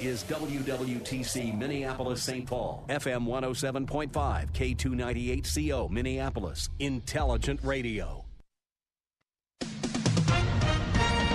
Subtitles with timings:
[0.00, 2.46] is WWTC Minneapolis St.
[2.46, 8.24] Paul, FM 107.5, K298CO Minneapolis, Intelligent Radio.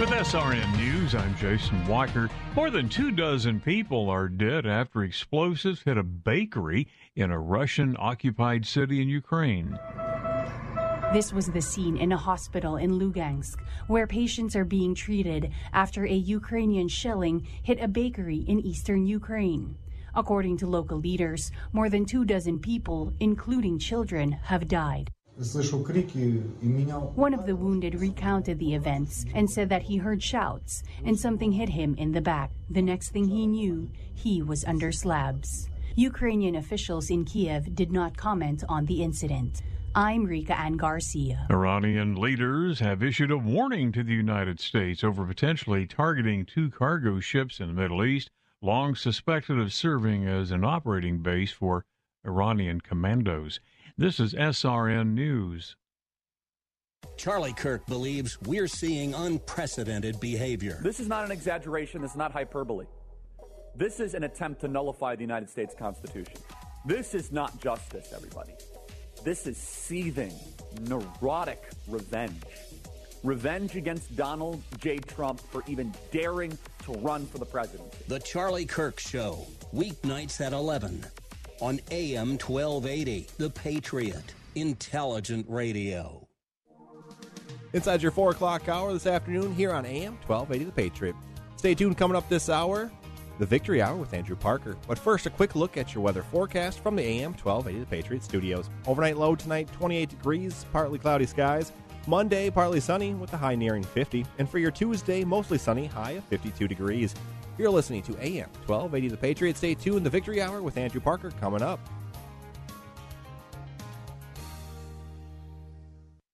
[0.01, 2.27] With SRN News, I'm Jason Walker.
[2.55, 7.95] More than two dozen people are dead after explosives hit a bakery in a Russian
[7.99, 9.77] occupied city in Ukraine.
[11.13, 16.05] This was the scene in a hospital in Lugansk, where patients are being treated after
[16.05, 19.75] a Ukrainian shelling hit a bakery in eastern Ukraine.
[20.15, 25.11] According to local leaders, more than two dozen people, including children, have died.
[27.15, 31.51] One of the wounded recounted the events and said that he heard shouts and something
[31.51, 32.51] hit him in the back.
[32.69, 35.67] The next thing he knew, he was under slabs.
[35.97, 39.61] Ukrainian officials in Kiev did not comment on the incident.
[39.93, 41.47] I'm Rika Ann Garcia.
[41.49, 47.19] Iranian leaders have issued a warning to the United States over potentially targeting two cargo
[47.19, 48.29] ships in the Middle East,
[48.61, 51.83] long suspected of serving as an operating base for
[52.25, 53.59] Iranian commandos.
[53.97, 55.75] This is SRN News.
[57.17, 60.79] Charlie Kirk believes we're seeing unprecedented behavior.
[60.81, 62.85] This is not an exaggeration, this is not hyperbole.
[63.75, 66.37] This is an attempt to nullify the United States Constitution.
[66.85, 68.53] This is not justice, everybody.
[69.23, 70.33] This is seething,
[70.81, 72.41] neurotic revenge.
[73.23, 74.97] Revenge against Donald J.
[74.97, 77.99] Trump for even daring to run for the presidency.
[78.07, 81.05] The Charlie Kirk Show, weeknights at 11
[81.59, 83.27] on AM 1280.
[83.37, 86.27] The Patriot, intelligent radio.
[87.73, 90.63] Inside your 4 o'clock hour this afternoon here on AM 1280.
[90.65, 91.15] The Patriot.
[91.57, 92.91] Stay tuned coming up this hour
[93.41, 94.77] the Victory Hour with Andrew Parker.
[94.87, 98.23] But first, a quick look at your weather forecast from the AM 1280 The Patriot
[98.23, 98.69] Studios.
[98.85, 101.71] Overnight low tonight, 28 degrees, partly cloudy skies.
[102.05, 104.27] Monday, partly sunny with the high nearing 50.
[104.37, 107.15] And for your Tuesday, mostly sunny, high of 52 degrees.
[107.57, 109.57] You're listening to AM 1280 The Patriot.
[109.57, 110.05] Stay tuned.
[110.05, 111.79] The Victory Hour with Andrew Parker coming up.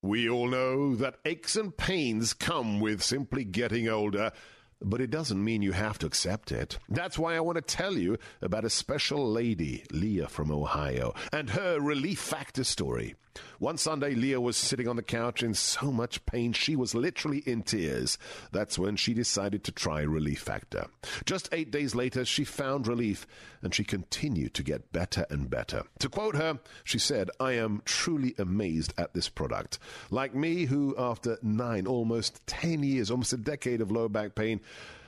[0.01, 4.33] We all know that aches and pains come with simply getting older
[4.81, 6.77] but it doesn't mean you have to accept it.
[6.89, 11.49] That's why I want to tell you about a special lady, Leah from Ohio, and
[11.51, 13.15] her relief factor story.
[13.59, 17.39] One Sunday, Leah was sitting on the couch in so much pain she was literally
[17.39, 18.17] in tears.
[18.51, 20.87] That's when she decided to try Relief Factor.
[21.25, 23.25] Just eight days later, she found relief
[23.61, 25.83] and she continued to get better and better.
[25.99, 29.79] To quote her, she said, I am truly amazed at this product.
[30.11, 34.61] Like me, who after nine, almost ten years, almost a decade of low back pain,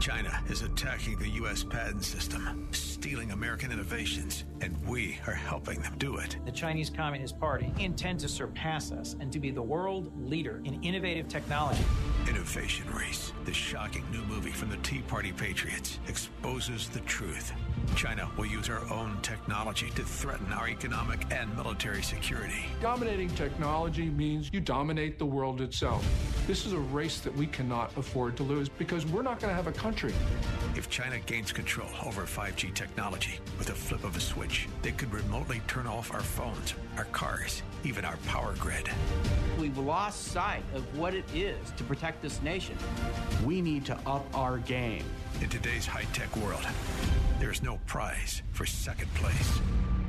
[0.00, 1.62] China is attacking the U.S.
[1.62, 6.38] patent system, stealing American innovations, and we are helping them do it.
[6.46, 10.82] The Chinese Communist Party intends to surpass us and to be the world leader in
[10.82, 11.84] innovative technology.
[12.26, 17.52] Innovation Race, the shocking new movie from the Tea Party Patriots, exposes the truth.
[17.94, 22.64] China will use our own technology to threaten our economic and military security.
[22.80, 26.04] Dominating technology means you dominate the world itself.
[26.46, 29.54] This is a race that we cannot afford to lose because we're not going to
[29.54, 30.14] have a country.
[30.76, 35.12] If China gains control over 5G technology with a flip of a switch, they could
[35.12, 38.88] remotely turn off our phones, our cars, even our power grid.
[39.58, 42.76] We've lost sight of what it is to protect this nation.
[43.44, 45.04] We need to up our game.
[45.40, 46.66] In today's high tech world,
[47.40, 49.60] there's no prize for second place.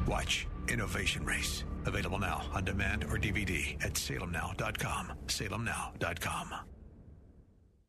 [0.05, 1.63] Watch Innovation Race.
[1.85, 5.13] Available now on demand or DVD at salemnow.com.
[5.27, 6.53] Salemnow.com.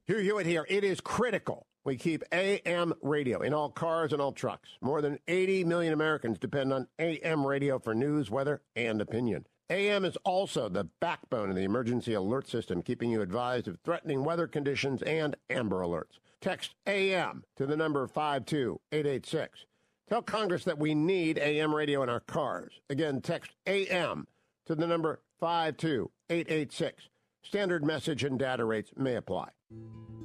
[0.06, 0.66] Hugh Hewitt here.
[0.68, 4.70] It is critical we keep AM radio in all cars and all trucks.
[4.80, 9.46] More than 80 million Americans depend on AM radio for news, weather, and opinion.
[9.68, 14.22] AM is also the backbone of the emergency alert system, keeping you advised of threatening
[14.22, 16.18] weather conditions and Amber Alerts.
[16.42, 19.66] Text AM to the number 52886.
[20.08, 22.72] Tell Congress that we need AM radio in our cars.
[22.90, 24.26] Again, text AM
[24.66, 27.08] to the number 52886.
[27.44, 29.50] Standard message and data rates may apply.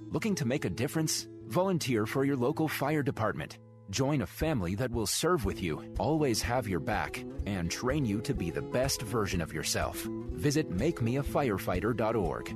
[0.10, 1.28] Looking to make a difference?
[1.48, 3.60] Volunteer for your local fire department.
[3.92, 8.22] Join a family that will serve with you, always have your back, and train you
[8.22, 10.06] to be the best version of yourself.
[10.34, 12.56] Visit makemeafirefighter.org.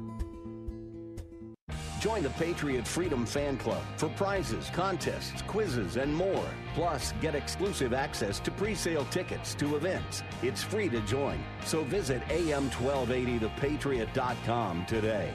[2.01, 6.49] Join the Patriot Freedom Fan Club for prizes, contests, quizzes, and more.
[6.73, 10.23] Plus, get exclusive access to pre-sale tickets to events.
[10.41, 11.43] It's free to join.
[11.63, 15.31] So visit am1280thepatriot.com today.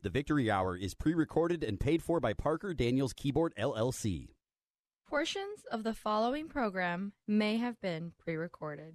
[0.00, 4.30] The Victory Hour is pre-recorded and paid for by Parker Daniels Kibort LLC.
[5.06, 8.94] Portions of the following program may have been pre-recorded.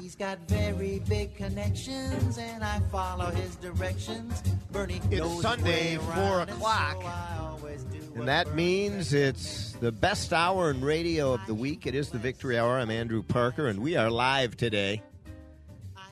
[0.00, 4.42] He's got very big connections, and I follow his directions.
[4.70, 7.02] Bernie It's Sunday, way 4 around, and o'clock.
[7.02, 11.54] so I always do And that means it's the best hour in radio of the
[11.54, 11.86] week.
[11.86, 12.78] It is the Victory Hour.
[12.78, 15.02] I'm Andrew Parker, and we are live today.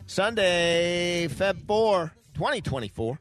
[0.06, 3.18] Sunday, Feb 4, 2024.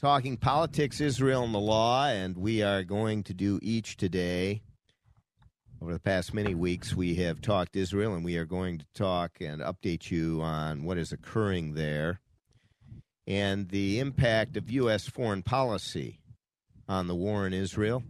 [0.00, 4.62] Talking politics, Israel, and the law, and we are going to do each today.
[5.82, 9.38] Over the past many weeks, we have talked Israel, and we are going to talk
[9.40, 12.20] and update you on what is occurring there
[13.26, 15.08] and the impact of U.S.
[15.08, 16.20] foreign policy
[16.86, 18.02] on the war in Israel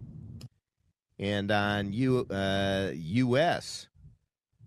[1.21, 3.87] and on U, uh, U.S.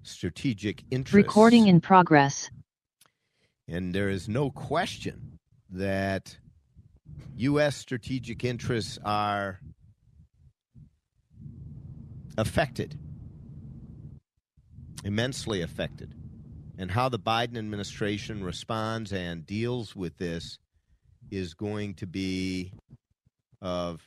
[0.03, 1.13] strategic interests.
[1.13, 2.51] Recording in progress.
[3.67, 5.39] And there is no question
[5.71, 6.37] that
[7.35, 7.75] U.S.
[7.75, 9.59] strategic interests are
[12.37, 12.97] affected,
[15.03, 16.13] immensely affected.
[16.77, 20.57] And how the Biden administration responds and deals with this
[21.29, 22.73] is going to be
[23.61, 24.01] of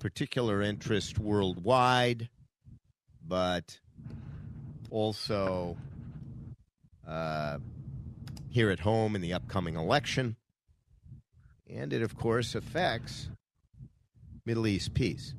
[0.00, 2.28] particular interest worldwide,
[3.26, 3.78] but
[4.90, 5.76] also
[7.06, 7.58] uh,
[8.50, 10.36] here at home in the upcoming election.
[11.70, 13.28] And it, of course, affects
[14.44, 15.34] Middle East peace.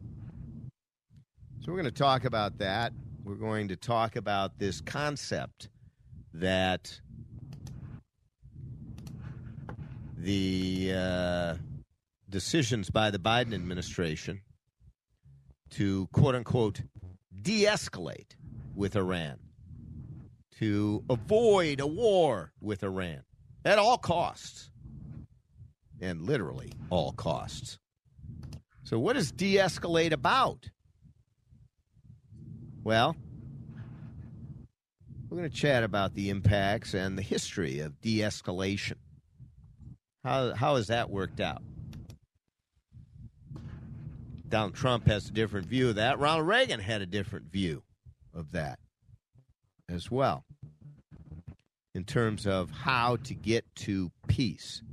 [1.66, 2.94] So we're going to talk about that.
[3.24, 5.70] We're going to talk about this concept
[6.36, 7.02] that
[10.16, 11.56] the uh,
[12.30, 14.42] decisions by the Biden administration
[15.72, 16.82] to quote unquote
[17.42, 18.36] de escalate
[18.76, 19.40] with Iran,
[20.60, 23.24] to avoid a war with Iran
[23.66, 24.70] at all costs,
[26.00, 27.80] and literally all costs.
[28.84, 30.70] So, what is de escalate about?
[32.86, 33.16] Well,
[35.28, 38.98] we're going to chat about the impacts and the history of de escalation.
[40.24, 41.64] How, how has that worked out?
[44.48, 46.20] Donald Trump has a different view of that.
[46.20, 47.82] Ronald Reagan had a different view
[48.36, 48.78] of that
[49.90, 50.46] as well,
[51.96, 54.84] in terms of how to get to peace,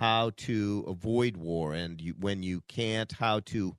[0.00, 3.76] how to avoid war, and you, when you can't, how to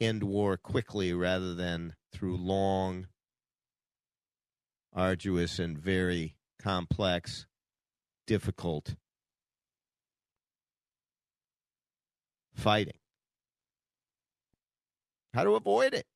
[0.00, 3.06] end war quickly rather than through long,
[4.92, 7.46] arduous, and very complex,
[8.26, 8.94] difficult
[12.54, 12.98] fighting.
[15.34, 16.06] How to avoid it?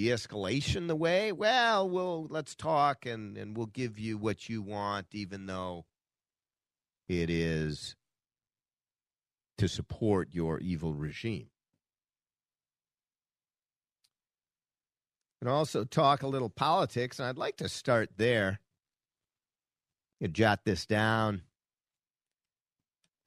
[0.00, 1.30] de-escalation the way?
[1.30, 5.84] Well, we'll let's talk and, and we'll give you what you want, even though
[7.08, 7.96] it is
[9.58, 11.49] to support your evil regime.
[15.40, 18.60] And also talk a little politics, and I'd like to start there.
[20.20, 21.42] You jot this down.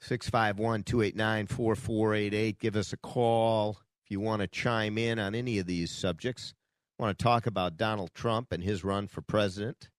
[0.01, 2.59] 651 289 4488.
[2.59, 6.53] Give us a call if you want to chime in on any of these subjects.
[6.99, 9.89] want to talk about Donald Trump and his run for president,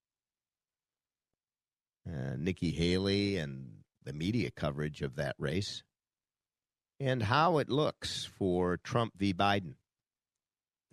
[2.06, 5.82] uh, Nikki Haley and the media coverage of that race,
[7.00, 9.32] and how it looks for Trump v.
[9.32, 9.74] Biden.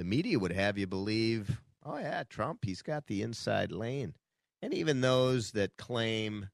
[0.02, 4.16] The media would have you believe, oh, yeah, Trump, he's got the inside lane.
[4.64, 6.50] And even those that claim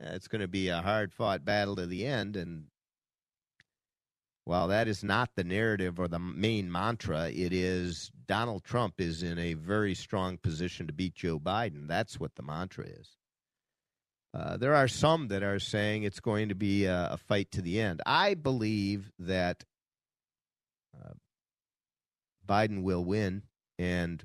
[0.00, 2.36] uh, it's going to be a hard fought battle to the end.
[2.36, 2.66] And
[4.44, 9.24] while that is not the narrative or the main mantra, it is Donald Trump is
[9.24, 11.88] in a very strong position to beat Joe Biden.
[11.88, 13.16] That's what the mantra is.
[14.32, 17.62] Uh, there are some that are saying it's going to be a, a fight to
[17.62, 18.00] the end.
[18.06, 19.64] I believe that
[20.96, 21.14] uh,
[22.50, 23.44] Biden will win,
[23.78, 24.24] and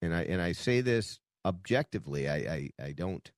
[0.00, 2.28] and I and I say this objectively.
[2.28, 3.30] I I, I don't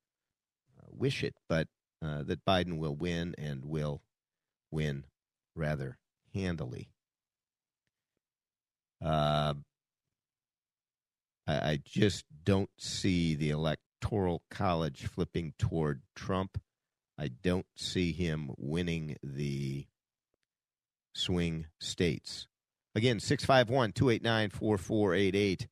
[0.78, 1.66] uh, wish it, but
[2.00, 4.02] uh, that Biden will win and will
[4.70, 5.04] win
[5.56, 5.99] rather
[6.32, 6.90] handily.
[9.04, 9.54] Uh,
[11.47, 16.61] I, I just don't see the electoral college flipping toward Trump.
[17.18, 19.87] I don't see him winning the
[21.14, 22.47] swing states.
[22.94, 25.68] Again, 651 289 4488.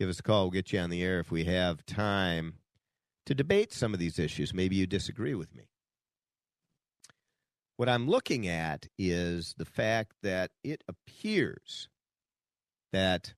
[0.00, 0.44] Give us a call.
[0.44, 2.54] We'll get you on the air if we have time
[3.26, 4.54] to debate some of these issues.
[4.54, 5.64] Maybe you disagree with me.
[7.76, 11.88] What I'm looking at is the fact that it appears
[12.92, 13.34] that,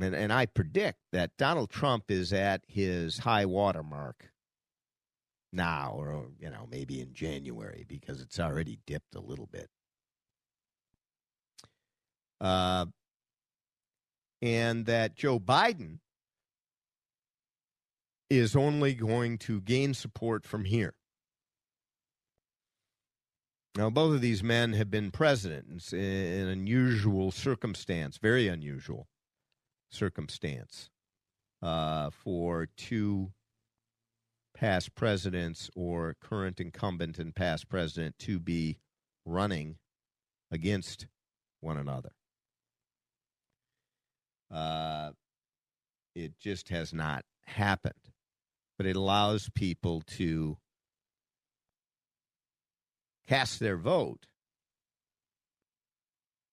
[0.00, 4.30] and, and I predict that Donald Trump is at his high water mark
[5.52, 9.68] now, or, you know, maybe in January because it's already dipped a little bit.
[12.40, 12.86] Uh,
[14.42, 15.98] and that Joe Biden
[18.28, 20.94] is only going to gain support from here.
[23.76, 29.08] Now, both of these men have been presidents in an unusual circumstance, very unusual
[29.90, 30.90] circumstance
[31.60, 33.32] uh, for two
[34.54, 38.78] past presidents or current incumbent and past president to be
[39.24, 39.78] running
[40.52, 41.08] against
[41.60, 42.12] one another.
[44.50, 45.10] Uh,
[46.14, 47.94] it just has not happened.
[48.76, 50.58] But it allows people to
[53.26, 54.26] cast their vote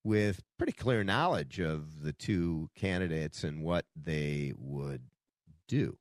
[0.03, 5.03] with pretty clear knowledge of the two candidates and what they would
[5.67, 5.97] do.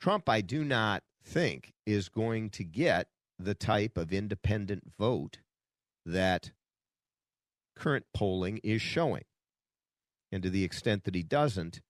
[0.00, 5.38] Trump, I do not think, is going to get the type of independent vote
[6.04, 6.52] that
[7.76, 9.24] current polling is showing.
[10.32, 11.80] And to the extent that he doesn't,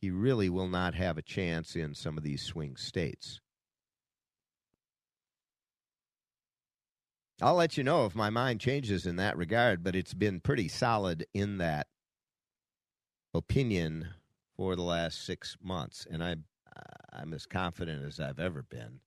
[0.00, 3.40] he really will not have a chance in some of these swing states.
[7.42, 10.68] I'll let you know if my mind changes in that regard, but it's been pretty
[10.68, 11.88] solid in that
[13.34, 14.10] opinion
[14.56, 16.36] for the last six months, and I,
[17.12, 19.00] I'm as confident as I've ever been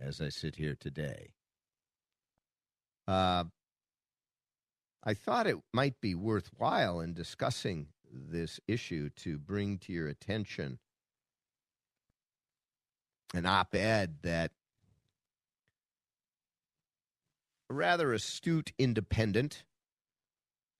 [0.00, 1.34] as I sit here today.
[3.06, 3.44] Uh,
[5.04, 10.78] I thought it might be worthwhile in discussing this issue to bring to your attention
[13.34, 14.52] an op ed that
[17.68, 19.64] a rather astute independent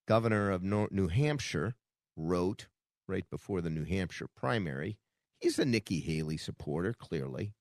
[0.07, 1.75] governor of New Hampshire
[2.15, 2.67] wrote
[3.07, 4.97] right before the New Hampshire primary.
[5.39, 7.53] He's a Nikki Haley supporter, clearly,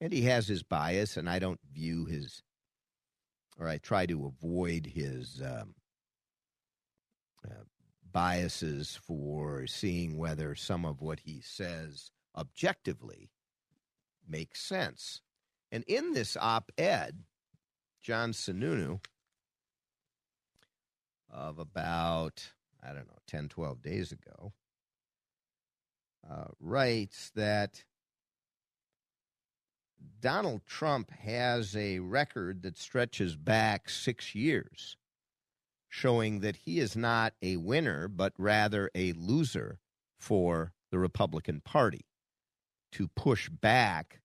[0.00, 2.42] and he has his bias, and I don't view his,
[3.58, 5.74] or I try to avoid his um,
[8.12, 13.30] biases for seeing whether some of what he says objectively
[14.26, 15.20] makes sense.
[15.70, 17.24] And in this op ed,
[18.02, 19.00] John Sununu
[21.30, 24.52] of about, I don't know, 10, 12 days ago,
[26.30, 27.84] uh, writes that
[30.20, 34.96] Donald Trump has a record that stretches back six years
[35.88, 39.78] showing that he is not a winner, but rather a loser
[40.18, 42.06] for the Republican Party
[42.92, 44.20] to push back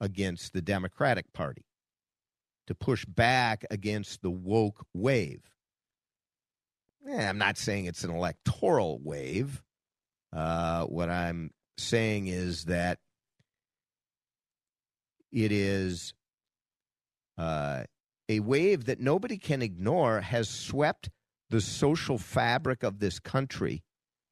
[0.00, 1.66] against the Democratic Party,
[2.66, 5.50] to push back against the woke wave.
[7.08, 9.62] Eh, I'm not saying it's an electoral wave.
[10.32, 12.98] Uh, what I'm saying is that
[15.32, 16.14] it is
[17.38, 17.84] uh,
[18.30, 21.10] a wave that nobody can ignore has swept
[21.50, 23.82] the social fabric of this country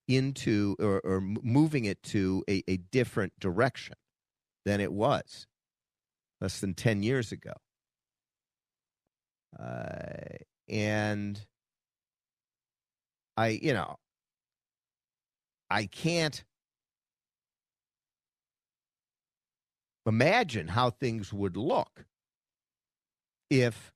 [0.07, 3.97] into or, or moving it to a, a, different direction
[4.64, 5.49] than it was
[6.40, 7.55] less than 10 years ago.
[9.59, 10.38] Uh,
[10.69, 11.45] and
[13.37, 13.97] I, you know,
[15.69, 16.45] I can't
[20.07, 22.05] imagine how things would look
[23.50, 23.93] if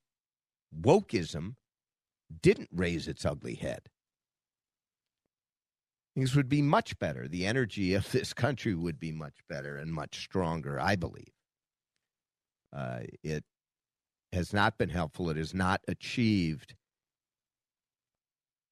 [0.79, 1.55] wokeism
[2.41, 3.89] didn't raise its ugly head.
[6.15, 7.27] Things would be much better.
[7.27, 11.31] The energy of this country would be much better and much stronger, I believe.
[12.75, 13.43] Uh, it
[14.31, 15.29] has not been helpful.
[15.29, 16.75] It has not achieved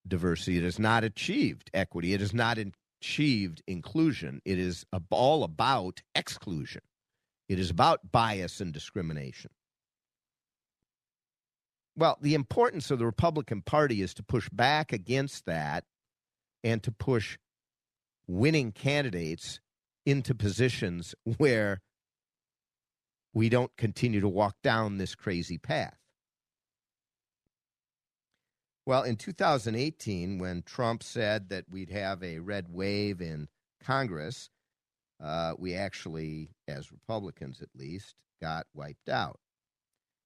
[0.07, 0.57] diversity.
[0.57, 2.13] It has not achieved equity.
[2.13, 2.57] It has not
[3.01, 4.41] achieved inclusion.
[4.43, 6.81] It is all about exclusion.
[7.47, 9.51] It is about bias and discrimination.
[11.95, 15.83] Well, the importance of the Republican Party is to push back against that
[16.63, 17.37] and to push
[18.27, 19.59] winning candidates
[20.05, 21.81] into positions where
[23.33, 25.97] we don't continue to walk down this crazy path.
[28.85, 33.47] Well, in 2018, when Trump said that we'd have a red wave in
[33.83, 34.49] Congress,
[35.23, 39.39] uh, we actually, as Republicans at least, got wiped out.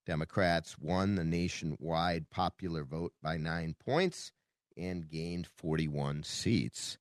[0.05, 4.31] Democrats won the nationwide popular vote by nine points
[4.77, 6.97] and gained 41 seats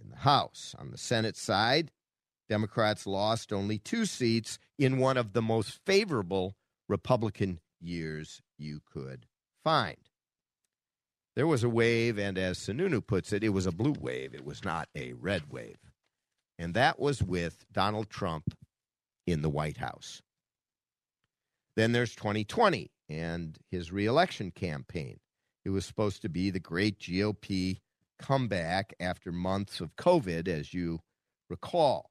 [0.00, 0.74] in the House.
[0.78, 1.90] On the Senate side,
[2.48, 6.56] Democrats lost only two seats in one of the most favorable
[6.88, 9.26] Republican years you could
[9.62, 9.98] find.
[11.36, 14.34] There was a wave, and as Sununu puts it, it was a blue wave.
[14.34, 15.78] It was not a red wave.
[16.58, 18.54] And that was with Donald Trump
[19.26, 20.22] in the White House.
[21.78, 25.20] Then there's 2020 and his reelection campaign.
[25.64, 27.78] It was supposed to be the great GOP
[28.18, 30.98] comeback after months of COVID, as you
[31.48, 32.10] recall.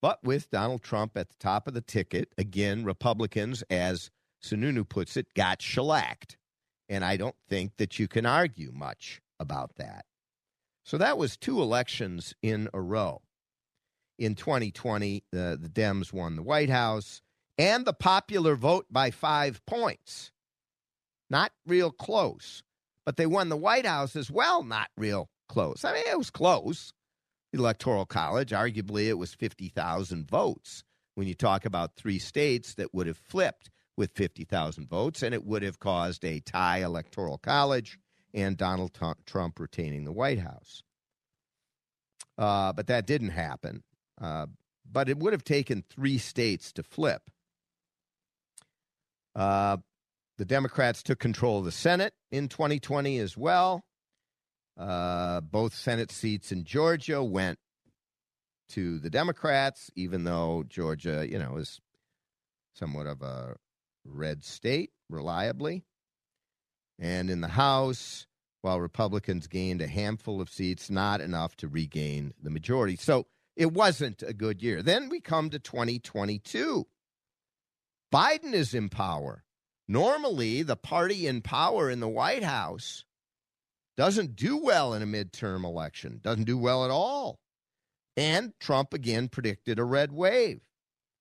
[0.00, 4.10] But with Donald Trump at the top of the ticket, again, Republicans, as
[4.42, 6.38] Sununu puts it, got shellacked.
[6.88, 10.06] And I don't think that you can argue much about that.
[10.86, 13.20] So that was two elections in a row.
[14.18, 17.20] In 2020, uh, the Dems won the White House
[17.58, 20.30] and the popular vote by five points.
[21.28, 22.62] Not real close,
[23.04, 25.84] but they won the White House as well, not real close.
[25.84, 26.92] I mean, it was close.
[27.52, 30.84] The Electoral College, arguably, it was 50,000 votes
[31.14, 35.44] when you talk about three states that would have flipped with 50,000 votes, and it
[35.44, 37.98] would have caused a tie Electoral College
[38.34, 40.82] and Donald Trump retaining the White House.
[42.36, 43.82] Uh, but that didn't happen.
[44.20, 44.46] Uh,
[44.90, 47.30] but it would have taken three states to flip.
[49.36, 49.76] Uh,
[50.38, 53.84] the Democrats took control of the Senate in 2020 as well.
[54.78, 57.58] Uh, both Senate seats in Georgia went
[58.70, 61.80] to the Democrats, even though Georgia, you know, is
[62.74, 63.56] somewhat of a
[64.04, 65.84] red state reliably.
[66.98, 68.26] And in the House,
[68.62, 72.96] while Republicans gained a handful of seats, not enough to regain the majority.
[72.96, 74.82] So it wasn't a good year.
[74.82, 76.86] Then we come to 2022.
[78.12, 79.44] Biden is in power.
[79.88, 83.04] Normally, the party in power in the White House
[83.96, 87.38] doesn't do well in a midterm election, doesn't do well at all.
[88.16, 90.62] And Trump again predicted a red wave.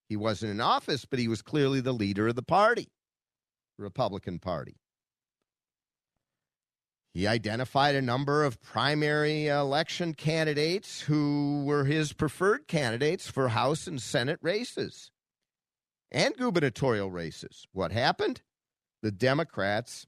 [0.10, 2.89] He wasn't in office, but he was clearly the leader of the party,
[3.78, 4.78] Republican Party.
[7.13, 13.88] He identified a number of primary election candidates who were his preferred candidates for House
[13.88, 15.12] and Senate races
[16.15, 17.67] and gubernatorial races.
[17.73, 18.41] What happened?
[19.04, 20.08] The Democrats,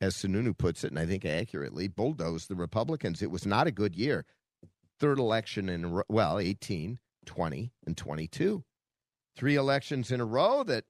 [0.00, 3.22] as Sununu puts it, and I think accurately, bulldozed the Republicans.
[3.22, 4.24] It was not a good year.
[4.98, 8.64] Third election in, well, 18, 20, and 22.
[9.36, 10.84] Three elections in a row that,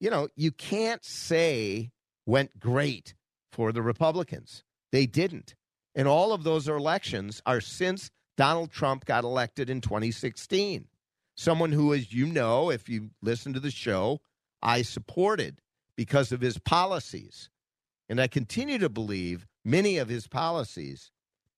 [0.00, 1.90] you know, you can't say
[2.26, 3.14] went great
[3.52, 4.64] for the Republicans.
[4.92, 5.54] They didn't.
[5.94, 10.86] And all of those elections are since Donald Trump got elected in 2016
[11.34, 14.20] someone who, as you know, if you listen to the show,
[14.62, 15.60] I supported
[15.96, 17.50] because of his policies.
[18.08, 21.10] And I continue to believe many of his policies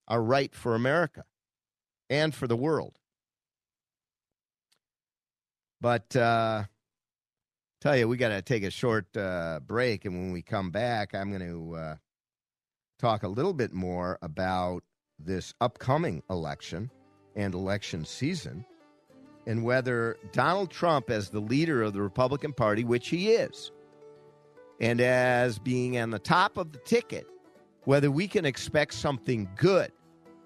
[0.08, 1.24] are right for America
[2.08, 2.98] and for the world.
[5.80, 6.64] But uh,
[7.80, 11.14] tell you, we got to take a short uh, break, and when we come back,
[11.14, 11.94] I'm going to uh,
[12.98, 14.84] talk a little bit more about
[15.18, 16.90] this upcoming election
[17.34, 18.64] and election season
[19.46, 23.70] and whether Donald Trump, as the leader of the Republican Party, which he is,
[24.80, 27.26] and as being on the top of the ticket,
[27.84, 29.92] whether we can expect something good,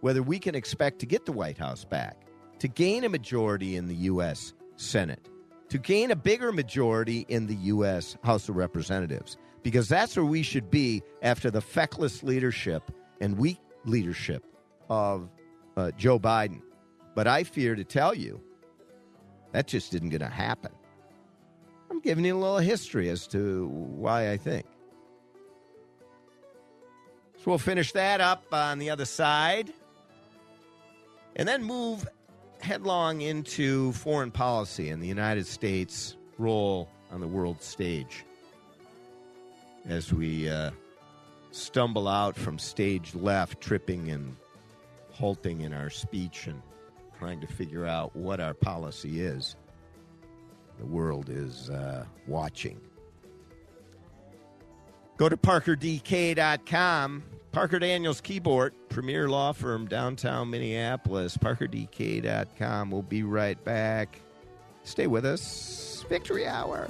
[0.00, 2.26] whether we can expect to get the White House back,
[2.58, 4.52] to gain a majority in the U.S.
[4.76, 5.28] Senate,
[5.70, 8.16] to gain a bigger majority in the U.S.
[8.22, 13.58] House of Representatives, because that's where we should be after the feckless leadership and weak
[13.84, 14.44] leadership
[14.88, 15.30] of
[15.76, 16.60] uh, Joe Biden.
[17.14, 18.40] But I fear to tell you
[19.52, 20.72] that just isn't going to happen.
[21.90, 24.66] I'm giving you a little history as to why I think.
[27.36, 29.72] So we'll finish that up on the other side
[31.36, 32.06] and then move
[32.60, 38.24] headlong into foreign policy and the United States' role on the world stage
[39.88, 40.70] as we uh,
[41.50, 44.36] stumble out from stage left, tripping and
[45.10, 46.60] halting in our speech and
[47.20, 49.54] trying to figure out what our policy is.
[50.78, 52.80] The world is uh, watching.
[55.18, 57.22] Go to parkerdk.com.
[57.52, 61.36] Parker Daniels Kibort, premier law firm downtown Minneapolis.
[61.36, 62.90] Parkerdk.com.
[62.90, 64.18] We'll be right back.
[64.84, 66.06] Stay with us.
[66.08, 66.88] Victory Hour.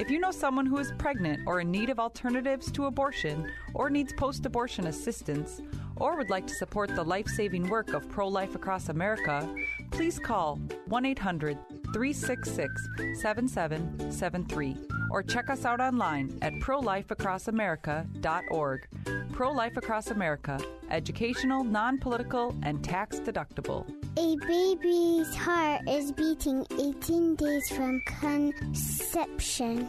[0.00, 3.90] If you know someone who is pregnant or in need of alternatives to abortion or
[3.90, 5.60] needs post abortion assistance,
[5.96, 9.46] or would like to support the life saving work of Pro Life Across America,
[9.90, 11.58] please call 1 800
[11.92, 12.88] 366
[13.20, 18.88] 7773 or check us out online at prolifeacrossamerica.org.
[19.32, 23.86] Pro Life Across America, educational, non political, and tax deductible.
[24.18, 29.88] A baby's heart is beating 18 days from conception.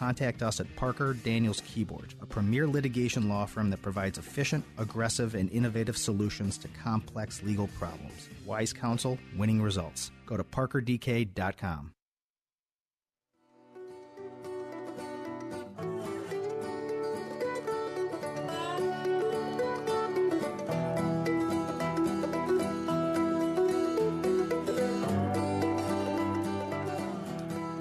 [0.00, 5.34] contact us at Parker Daniels Kibort, a premier litigation law firm that provides efficient, aggressive,
[5.34, 8.30] and innovative solutions to complex legal problems.
[8.46, 10.10] Wise counsel, winning results.
[10.24, 11.92] Go to parkerdk.com.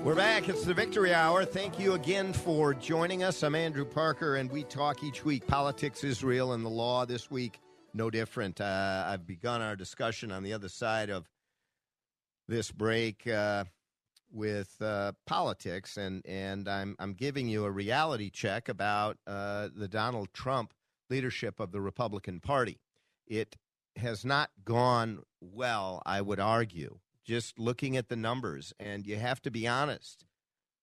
[0.10, 0.50] We're back.
[0.50, 1.46] It's the Victory Hour.
[1.46, 3.44] Thank you again for joining us.
[3.44, 7.06] I'm Andrew Parker, and we talk each week politics, Israel, and the law.
[7.06, 7.60] This week,
[7.94, 8.60] no different.
[8.60, 11.30] Uh, I've begun our discussion on the other side of
[12.48, 13.66] this break uh,
[14.32, 19.88] with uh, politics, and, and I'm, I'm giving you a reality check about uh, the
[19.88, 20.74] Donald Trump
[21.12, 22.80] leadership of the Republican Party.
[23.28, 23.58] It
[23.96, 26.98] has not gone well, I would argue
[27.30, 28.74] just looking at the numbers.
[28.80, 30.26] And you have to be honest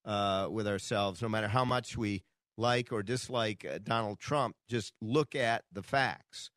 [0.04, 2.22] uh, with ourselves, no matter how much we
[2.56, 6.52] like or dislike uh, Donald Trump, just look at the facts,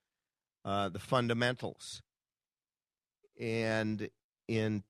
[0.64, 2.04] uh, the fundamentals.
[3.40, 4.10] And
[4.48, 4.84] in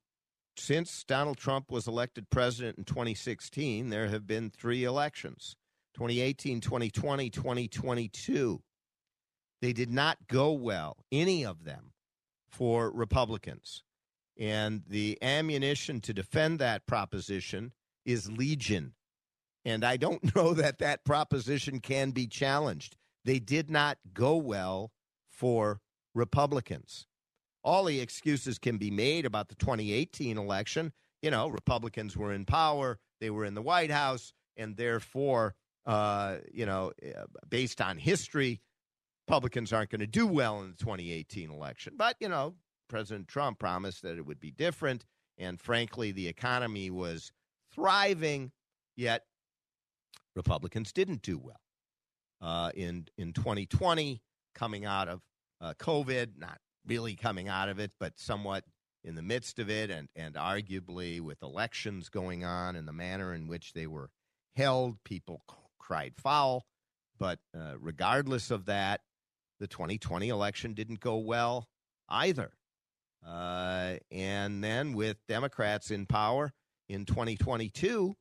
[0.58, 5.56] since Donald Trump was elected president in 2016, there have been three elections
[5.94, 8.62] 2018, 2020, 2022.
[9.62, 11.94] They did not go well, any of them,
[12.50, 13.84] for Republicans.
[14.40, 17.74] And the ammunition to defend that proposition
[18.06, 18.94] is legion.
[19.66, 22.96] And I don't know that that proposition can be challenged.
[23.26, 24.92] They did not go well
[25.30, 25.82] for
[26.16, 27.06] Republicans.
[27.64, 30.94] all the excuses can be made about the 2018 election.
[31.22, 36.38] You know, Republicans were in power, they were in the White House, and therefore, uh,
[36.54, 38.62] you know, uh, based on history,
[39.28, 41.94] Republicans aren't going to do well in the 2018 election.
[41.98, 42.56] But, you know,
[42.90, 45.06] President Trump promised that it would be different.
[45.38, 47.32] And frankly, the economy was
[47.72, 48.52] thriving,
[48.98, 49.24] yet
[50.36, 51.62] Republicans didn't do well.
[52.42, 54.22] Uh, in, in 2020,
[54.56, 55.22] coming out of
[55.62, 58.64] uh, COVID, not really coming out of it, but somewhat
[59.04, 63.34] in the midst of it, and, and arguably with elections going on and the manner
[63.34, 64.10] in which they were
[64.56, 66.66] held, people c- cried foul.
[67.18, 69.02] But uh, regardless of that,
[69.60, 71.68] the 2020 election didn't go well
[72.08, 72.52] either.
[73.26, 76.54] Uh, and then with Democrats in power
[76.88, 78.16] in 2022,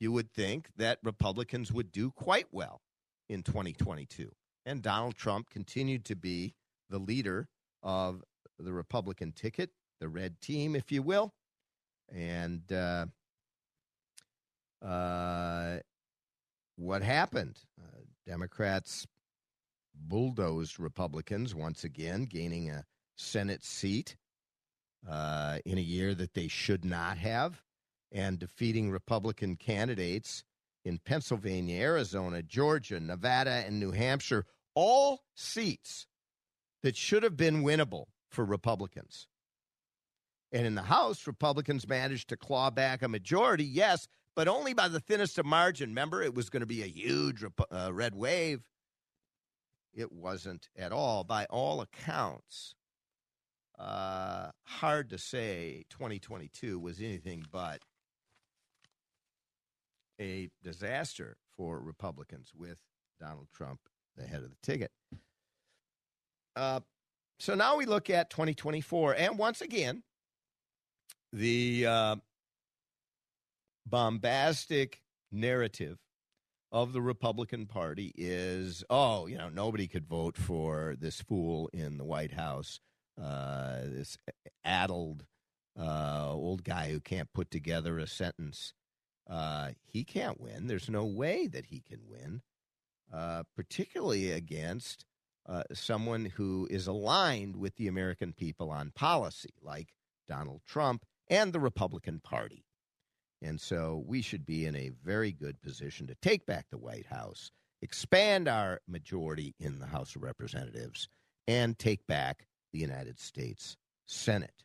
[0.00, 2.80] you would think that Republicans would do quite well
[3.28, 4.30] in 2022.
[4.66, 6.54] And Donald Trump continued to be
[6.90, 7.48] the leader
[7.82, 8.22] of
[8.58, 11.32] the Republican ticket, the red team, if you will.
[12.12, 13.06] And uh,
[14.84, 15.78] uh,
[16.76, 17.58] what happened?
[17.80, 19.06] Uh, Democrats
[19.94, 22.84] bulldozed Republicans once again, gaining a
[23.16, 24.16] Senate seat
[25.08, 27.62] uh, in a year that they should not have,
[28.10, 30.44] and defeating Republican candidates
[30.84, 34.44] in Pennsylvania, Arizona, Georgia, Nevada, and New Hampshire,
[34.74, 36.06] all seats
[36.82, 39.28] that should have been winnable for Republicans.
[40.50, 44.88] And in the House, Republicans managed to claw back a majority, yes, but only by
[44.88, 45.90] the thinnest of margin.
[45.90, 48.62] Remember, it was going to be a huge uh, red wave.
[49.94, 51.24] It wasn't at all.
[51.24, 52.74] By all accounts,
[53.78, 57.80] uh, hard to say 2022 was anything but
[60.20, 62.80] a disaster for Republicans with
[63.20, 63.80] Donald Trump
[64.16, 64.90] the head of the ticket.
[66.54, 66.80] Uh,
[67.38, 70.02] so now we look at 2024, and once again,
[71.32, 72.16] the uh,
[73.86, 75.98] bombastic narrative
[76.70, 81.98] of the Republican Party is oh, you know, nobody could vote for this fool in
[81.98, 82.80] the White House,
[83.20, 84.18] uh, this
[84.64, 85.24] addled
[85.78, 88.74] uh, old guy who can't put together a sentence.
[89.28, 90.66] Uh, he can't win.
[90.66, 92.42] There's no way that he can win,
[93.12, 95.04] uh, particularly against
[95.48, 99.94] uh, someone who is aligned with the American people on policy, like
[100.28, 102.64] Donald Trump and the Republican Party.
[103.40, 107.06] And so we should be in a very good position to take back the White
[107.06, 111.08] House, expand our majority in the House of Representatives,
[111.48, 114.64] and take back the United States Senate.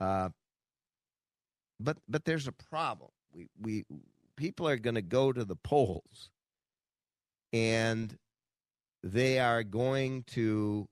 [0.00, 0.30] Uh,
[1.80, 3.10] but but there's a problem.
[3.32, 3.84] We we
[4.36, 6.30] people are going to go to the polls,
[7.52, 8.16] and
[9.02, 10.88] they are going to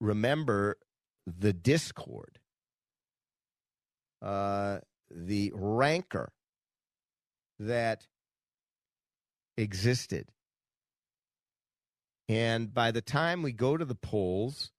[0.00, 0.76] remember
[1.26, 2.38] the discord,
[4.22, 4.78] uh,
[5.10, 6.30] the rancor
[7.58, 8.06] that
[9.56, 10.30] existed.
[12.28, 14.70] And by the time we go to the polls,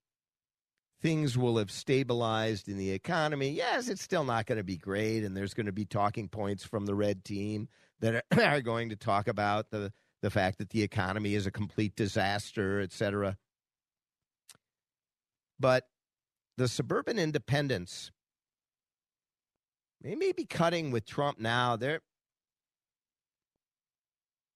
[1.01, 3.49] things will have stabilized in the economy.
[3.49, 6.63] Yes, it's still not going to be great, and there's going to be talking points
[6.63, 7.67] from the red team
[8.01, 11.95] that are, going to talk about the the fact that the economy is a complete
[11.95, 13.37] disaster, et cetera.
[15.57, 15.85] But
[16.57, 18.11] the suburban independents,
[20.01, 21.77] they may be cutting with Trump now.
[21.77, 22.01] They're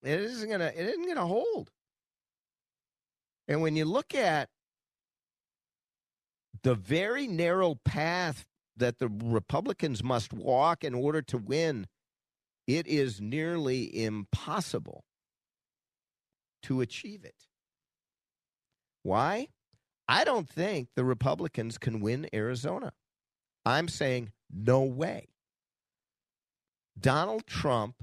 [0.03, 1.71] it isn't gonna it isn't gonna hold.
[3.53, 4.49] And when you look at
[6.63, 11.85] the very narrow path that the Republicans must walk in order to win,
[12.65, 15.03] it is nearly impossible
[16.63, 17.45] to achieve it.
[19.03, 19.49] Why?
[20.07, 22.91] I don't think the Republicans can win Arizona.
[23.67, 25.27] I'm saying no way.
[26.99, 27.97] Donald Trump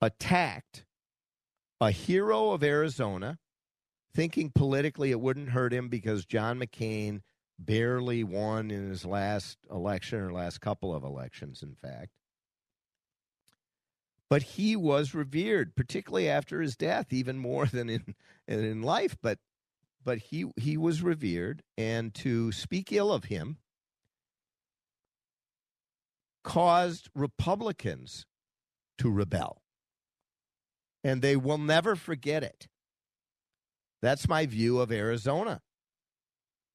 [0.00, 0.82] attacked
[1.80, 3.38] a hero of Arizona,
[4.14, 7.20] thinking politically it wouldn't hurt him because John McCain
[7.58, 12.10] barely won in his last election or last couple of elections, in fact.
[14.30, 18.14] But he was revered, particularly after his death, even more than in
[18.46, 19.16] in life.
[19.22, 19.38] But
[20.04, 23.58] but he he was revered, and to speak ill of him
[26.44, 28.26] caused Republicans
[28.98, 29.62] to rebel.
[31.04, 32.68] And they will never forget it.
[34.02, 35.60] That's my view of Arizona.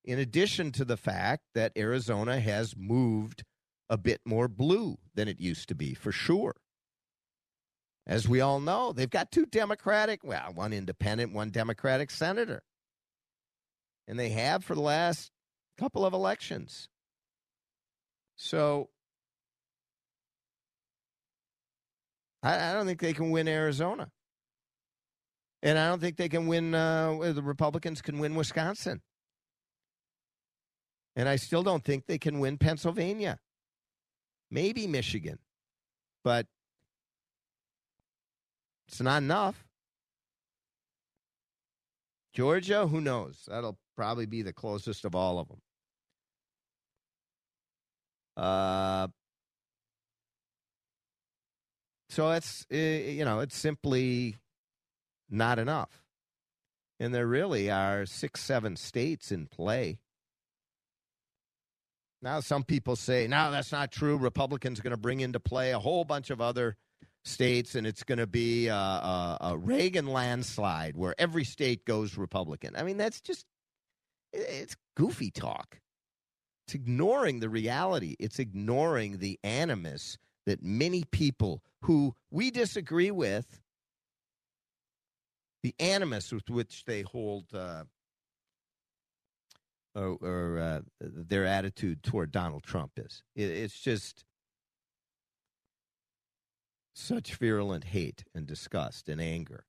[0.04, 3.44] In addition to the fact that Arizona has moved
[3.90, 6.56] a bit more blue than it used to be, for sure.
[8.06, 12.64] As we all know, they've got two Democratic, well, one independent, one Democratic senator.
[14.08, 15.32] And they have for the last
[15.78, 16.90] couple of elections.
[18.36, 18.90] So
[22.42, 24.12] I, I don't think they can win Arizona.
[25.64, 29.02] And I don't think they can win, uh, the Republicans can win Wisconsin.
[31.16, 33.40] And I still don't think they can win Pennsylvania.
[34.52, 35.40] Maybe Michigan.
[36.22, 36.48] But
[38.90, 39.66] it's not enough.
[42.34, 43.48] Georgia, who knows?
[43.48, 45.62] That'll probably be the closest of all of them.
[48.36, 49.08] Uh,
[52.10, 54.38] so it's you know it's simply
[55.34, 56.04] not enough,
[57.00, 60.00] and there really are six, seven states in play.
[62.22, 64.18] Now, some people say, no, that's not true.
[64.18, 66.78] Republicans are going to bring into play a whole bunch of other
[67.26, 72.18] states, and it's going to be a, a, a, Reagan landslide where every state goes
[72.18, 72.76] Republican.
[72.78, 73.46] I mean, that's just,
[74.32, 75.82] it's goofy talk.
[76.66, 83.60] It's ignoring the reality, it's ignoring the animus that many people who we disagree with,
[85.64, 87.46] the animus with which they hold.
[87.54, 87.84] Uh,
[89.96, 93.24] or, or uh, their attitude toward Donald Trump is.
[93.36, 94.26] It, it's just
[96.96, 99.66] such virulent hate and disgust and anger.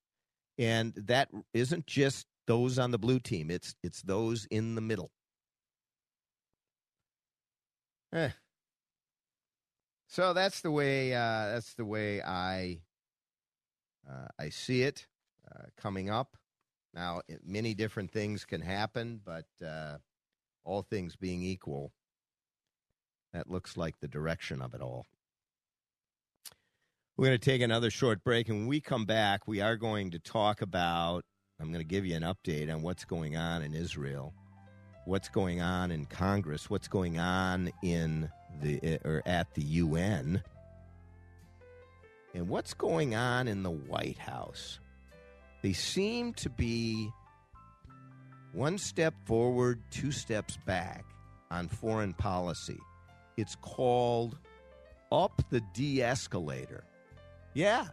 [0.59, 5.11] And that isn't just those on the blue team, it's it's those in the middle.
[8.13, 8.31] Eh.
[10.09, 12.83] So that's the way uh, that's the way I
[14.09, 15.07] uh, I see it
[15.51, 16.37] uh, coming up.
[16.95, 19.99] Now, many different things can happen, but uh,
[20.65, 21.93] all things being equal,
[23.33, 25.05] that looks like the direction of it all.
[27.17, 30.11] We're going to take another short break, and when we come back, we are going
[30.13, 31.25] to talk about.
[31.61, 34.35] I'm going to give you an update on what's going on in Israel,
[35.05, 38.29] what's going on in Congress, what's going on in
[38.61, 40.43] the eh, or at the UN,
[42.35, 44.81] and what's going on in the White House.
[45.65, 47.11] They seem to be
[48.53, 51.07] one step forward, two steps back
[51.51, 52.79] on foreign policy.
[53.39, 54.37] It's called
[55.11, 56.85] up the de escalator.
[57.55, 57.87] Yeah.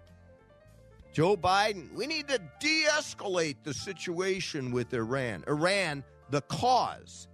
[1.14, 5.46] Joe Biden, we need to de escalate the situation with Iran.
[5.48, 7.30] Iran, the cause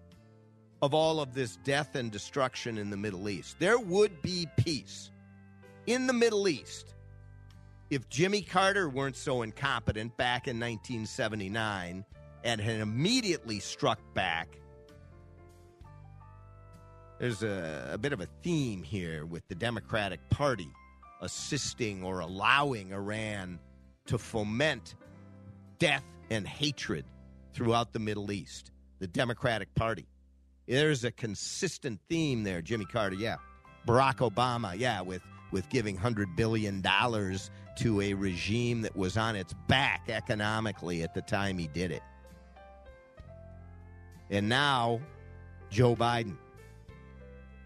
[0.84, 3.56] of all of this death and destruction in the Middle East.
[3.58, 5.10] There would be peace
[5.88, 6.94] in the Middle East
[7.90, 12.06] if Jimmy Carter weren't so incompetent back in 1979
[12.44, 14.60] and had immediately struck back.
[17.20, 20.70] There's a, a bit of a theme here with the Democratic Party
[21.22, 23.60] assisting or allowing Iran
[24.06, 24.96] to foment
[25.80, 27.06] death and hatred
[27.54, 28.72] throughout the Middle East.
[29.00, 30.08] The Democratic Party.
[30.68, 33.38] There's a consistent theme there, Jimmy Carter, yeah.
[33.88, 35.22] Barack Obama, yeah, with,
[35.52, 36.82] with giving $100 billion
[37.78, 42.04] to a regime that was on its back economically at the time he did it.
[44.30, 45.00] And now,
[45.70, 46.38] Joe Biden.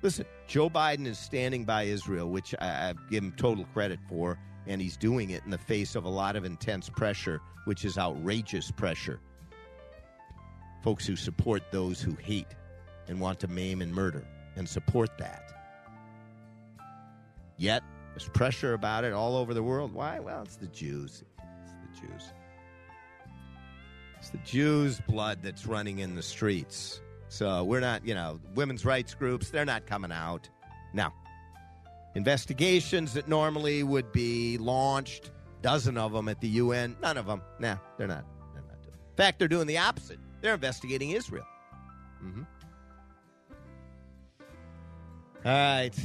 [0.01, 4.37] Listen, Joe Biden is standing by Israel, which I, I give him total credit for,
[4.67, 7.97] and he's doing it in the face of a lot of intense pressure, which is
[7.97, 9.19] outrageous pressure.
[10.83, 12.55] Folks who support those who hate
[13.07, 15.53] and want to maim and murder and support that.
[17.57, 19.93] Yet, there's pressure about it all over the world.
[19.93, 20.19] Why?
[20.19, 21.23] Well, it's the Jews.
[21.63, 22.23] It's the Jews.
[24.19, 27.01] It's the Jews' blood that's running in the streets.
[27.29, 30.49] So we're not, you know, women's rights groups, they're not coming out.
[30.93, 31.13] Now,
[32.13, 37.41] investigations that normally would be launched, dozen of them at the UN, none of them.
[37.59, 38.25] Nah, they're not.
[38.53, 38.93] They're not doing.
[38.93, 40.19] In fact, they're doing the opposite.
[40.41, 41.45] They're investigating Israel.
[42.23, 42.43] Mm-hmm.
[45.45, 45.95] All right.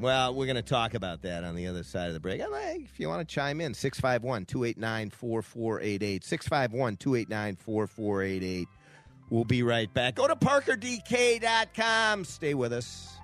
[0.00, 2.40] Well, we're going to talk about that on the other side of the break.
[2.40, 6.24] If you want to chime in, 651 289 4488.
[6.24, 8.68] 651 289 4488.
[9.28, 10.14] We'll be right back.
[10.14, 12.24] Go to parkerdk.com.
[12.24, 13.18] Stay with us.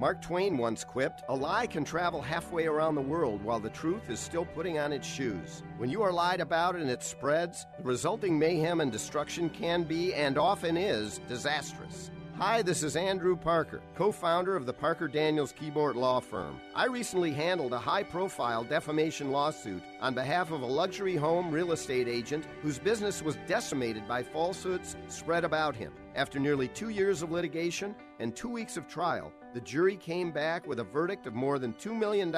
[0.00, 4.08] Mark Twain once quipped, A lie can travel halfway around the world while the truth
[4.08, 5.62] is still putting on its shoes.
[5.76, 10.14] When you are lied about and it spreads, the resulting mayhem and destruction can be,
[10.14, 12.10] and often is, disastrous.
[12.38, 16.58] Hi, this is Andrew Parker, co founder of the Parker Daniels Kibort Law Firm.
[16.74, 21.72] I recently handled a high profile defamation lawsuit on behalf of a luxury home real
[21.72, 25.92] estate agent whose business was decimated by falsehoods spread about him.
[26.16, 30.66] After nearly two years of litigation and two weeks of trial, the jury came back
[30.66, 32.32] with a verdict of more than $2 million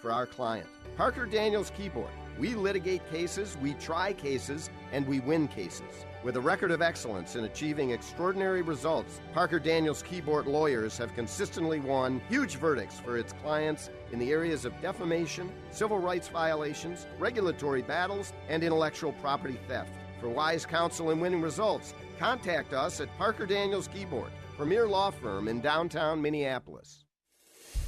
[0.00, 0.68] for our client.
[0.96, 2.10] Parker Daniels Kibort.
[2.38, 6.04] We litigate cases, we try cases, and we win cases.
[6.22, 11.80] With a record of excellence in achieving extraordinary results, Parker Daniels Kibort lawyers have consistently
[11.80, 17.82] won huge verdicts for its clients in the areas of defamation, civil rights violations, regulatory
[17.82, 19.92] battles, and intellectual property theft.
[20.20, 25.48] For wise counsel and winning results, contact us at Parker Daniels Kibort, premier law firm
[25.48, 27.04] in downtown Minneapolis.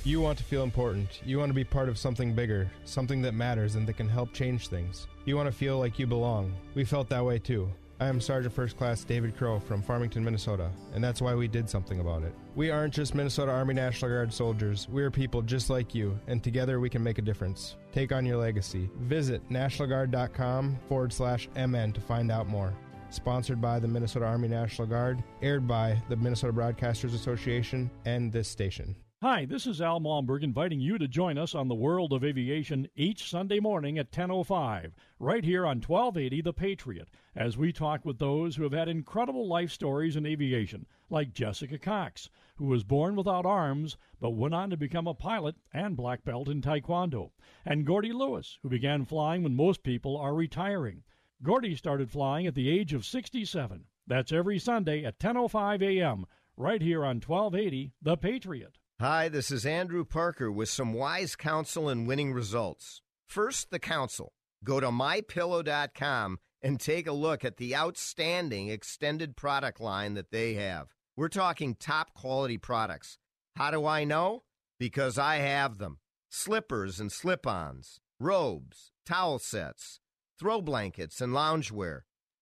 [0.04, 1.20] You want to feel important.
[1.24, 4.32] You want to be part of something bigger, something that matters and that can help
[4.32, 5.06] change things.
[5.24, 6.54] You want to feel like you belong.
[6.74, 7.70] We felt that way too.
[8.00, 11.68] I am Sergeant First Class David Crow from Farmington, Minnesota, and that's why we did
[11.68, 12.32] something about it.
[12.54, 14.88] We aren't just Minnesota Army National Guard soldiers.
[14.88, 17.74] We are people just like you, and together we can make a difference.
[17.92, 18.88] Take on your legacy.
[19.00, 22.72] Visit nationalguard.com forward slash MN to find out more.
[23.10, 28.46] Sponsored by the Minnesota Army National Guard, aired by the Minnesota Broadcasters Association and this
[28.46, 28.94] station.
[29.20, 32.86] Hi, this is Al Malmberg inviting you to join us on the World of Aviation
[32.94, 38.20] each Sunday morning at 10:05, right here on 1280 The Patriot, as we talk with
[38.20, 43.16] those who have had incredible life stories in aviation, like Jessica Cox, who was born
[43.16, 47.32] without arms but went on to become a pilot and black belt in taekwondo,
[47.64, 51.02] and Gordy Lewis, who began flying when most people are retiring.
[51.42, 53.84] Gordy started flying at the age of 67.
[54.06, 56.24] That's every Sunday at 10:05 a.m.
[56.56, 58.77] right here on 1280 The Patriot.
[59.00, 63.00] Hi, this is Andrew Parker with some wise counsel and winning results.
[63.28, 64.32] First, the counsel.
[64.64, 70.54] Go to mypillow.com and take a look at the outstanding extended product line that they
[70.54, 70.88] have.
[71.16, 73.18] We're talking top quality products.
[73.54, 74.42] How do I know?
[74.80, 75.98] Because I have them.
[76.28, 80.00] Slippers and slip ons, robes, towel sets,
[80.40, 82.00] throw blankets, and loungewear.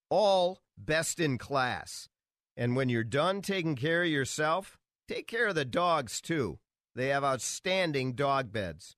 [0.09, 2.09] All best in class.
[2.57, 4.79] And when you're done taking care of yourself,
[5.09, 6.59] Take care of the dogs, too.
[6.95, 8.97] They have outstanding dog beds.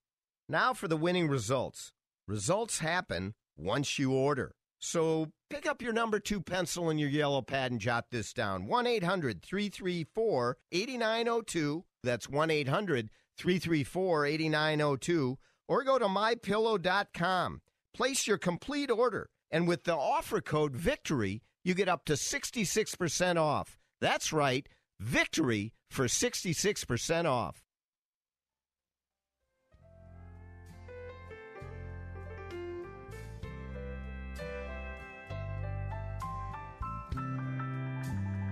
[0.48, 1.92] Now for the winning results.
[2.26, 4.54] Results happen once you order.
[4.78, 8.66] So pick up your number two pencil and your yellow pad and jot this down
[8.66, 11.84] 1 800 334 8902.
[12.04, 15.38] That's 1 800 334 8902.
[15.66, 17.60] Or go to mypillow.com.
[17.92, 19.28] Place your complete order.
[19.50, 23.76] And with the offer code VICTORY, you get up to 66% off.
[24.00, 24.68] That's right,
[25.00, 27.62] VICTORY for 66% off.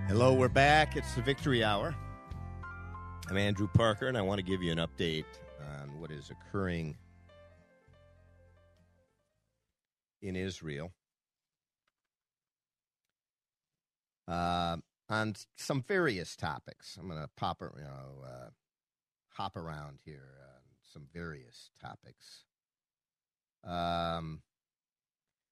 [0.07, 0.95] Hello, we're back.
[0.95, 1.93] It's the Victory Hour.
[3.29, 5.25] I'm Andrew Parker, and I want to give you an update
[5.59, 6.95] on what is occurring
[10.21, 10.91] in Israel.
[14.27, 14.77] Uh,
[15.09, 16.97] on some various topics.
[16.99, 18.49] I'm going to pop, you know, uh,
[19.29, 22.43] hop around here on some various topics.
[23.63, 24.41] Um,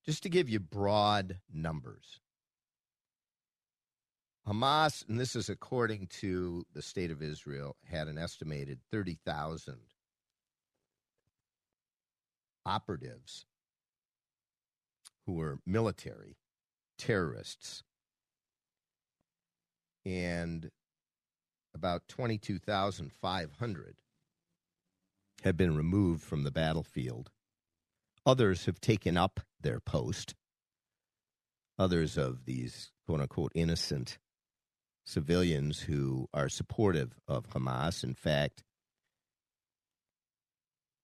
[0.06, 2.20] just to give you broad numbers.
[4.48, 9.78] Hamas, and this is according to the state of Israel, had an estimated 30,000
[12.64, 13.46] operatives
[15.26, 16.38] who were military
[16.98, 17.84] terrorists
[20.06, 20.70] and
[21.74, 23.96] about 22,500
[25.44, 27.32] have been removed from the battlefield.
[28.26, 30.36] Others have taken up their post.
[31.78, 34.18] Others of these quote unquote innocent
[35.06, 38.04] civilians who are supportive of Hamas.
[38.04, 38.64] In fact,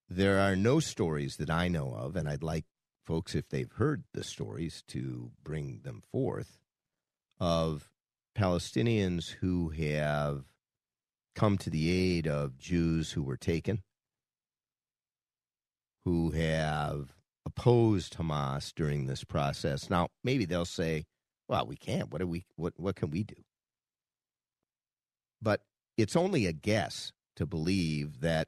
[0.10, 2.66] there are no stories that I know of, and I'd like
[3.06, 6.58] folks, if they've heard the stories, to bring them forth
[7.40, 7.91] of
[8.38, 10.46] Palestinians who have
[11.36, 13.84] come to the aid of Jews who were taken,
[16.06, 17.14] who have
[17.46, 19.90] opposed Hamas during this process.
[19.90, 21.06] Now, maybe they'll say,
[21.48, 22.12] "Well, we can't.
[22.12, 22.46] What do we?
[22.56, 23.44] What what can we do?"
[25.42, 25.66] But
[25.98, 28.48] it's only a guess to believe that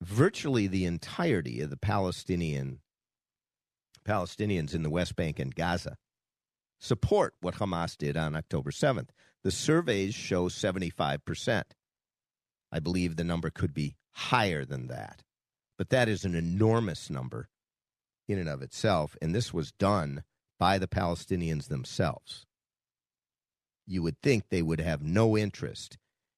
[0.00, 2.80] virtually the entirety of the Palestinian
[4.04, 5.96] Palestinians in the West Bank and Gaza
[6.78, 9.08] support what Hamas did on October 7th.
[9.44, 11.62] The surveys show 75%.
[12.72, 15.22] I believe the number could be higher than that.
[15.78, 17.48] But that is an enormous number
[18.28, 19.16] in and of itself.
[19.22, 20.24] And this was done
[20.58, 22.44] by the Palestinians themselves.
[23.86, 25.96] you would think they would have no interest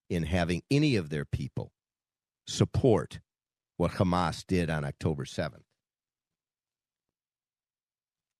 [0.08, 1.72] in having any of their people
[2.46, 3.20] support
[3.76, 5.64] what Hamas did on October 7th.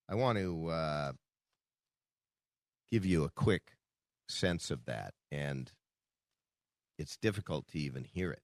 [0.09, 1.11] I want to uh,
[2.91, 3.77] give you a quick
[4.27, 5.71] sense of that, and
[6.99, 8.41] it's difficult to even hear it,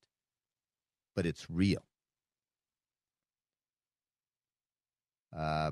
[1.15, 1.83] but it's real.
[5.35, 5.71] Uh,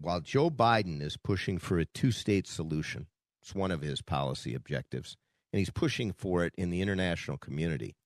[0.00, 3.06] while Joe Biden is pushing for a two state solution,
[3.42, 5.16] it's one of his policy objectives,
[5.52, 7.96] and he's pushing for it in the international community,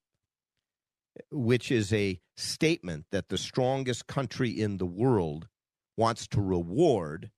[1.30, 5.48] which is a statement that the strongest country in the world
[5.96, 7.30] wants to reward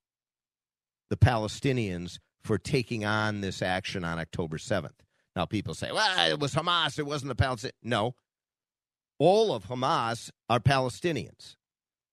[1.11, 4.91] the Palestinians for taking on this action on October 7th.
[5.35, 7.73] Now, people say, well, it was Hamas, it wasn't the Palestinians.
[7.83, 8.15] No.
[9.19, 11.57] All of Hamas are Palestinians.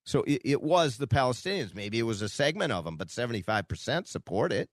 [0.05, 1.75] So it, it, was the Palestinians.
[1.75, 4.69] Maybe it was a segment of them, but 75% support it.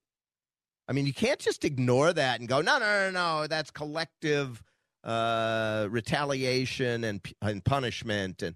[0.89, 4.63] I mean, you can't just ignore that and go, no, no, no, no, that's collective
[5.03, 8.43] uh, retaliation and, and punishment.
[8.43, 8.55] And,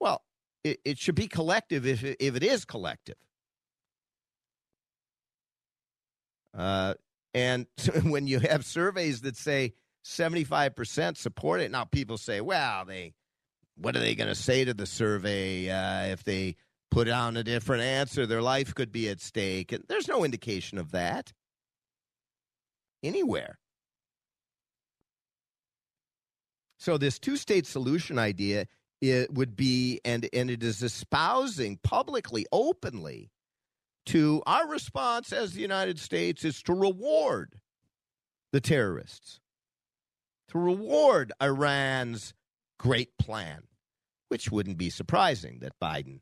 [0.00, 0.22] well,
[0.64, 3.16] it, it should be collective if if it is collective.
[6.56, 6.94] Uh,
[7.32, 7.66] and
[8.02, 9.72] when you have surveys that say
[10.04, 13.14] 75% support it, now people say, well, they,
[13.76, 16.56] what are they going to say to the survey uh, if they
[16.90, 18.26] put on a different answer?
[18.26, 19.72] Their life could be at stake.
[19.72, 21.32] And there's no indication of that
[23.02, 23.58] anywhere.
[26.78, 28.66] So this two-state solution idea
[29.00, 33.30] it would be, and and it is espousing publicly, openly,
[34.06, 37.54] to our response as the United States is to reward
[38.52, 39.40] the terrorists,
[40.48, 42.34] to reward Iran's
[42.78, 43.62] great plan,
[44.28, 46.20] which wouldn't be surprising that Biden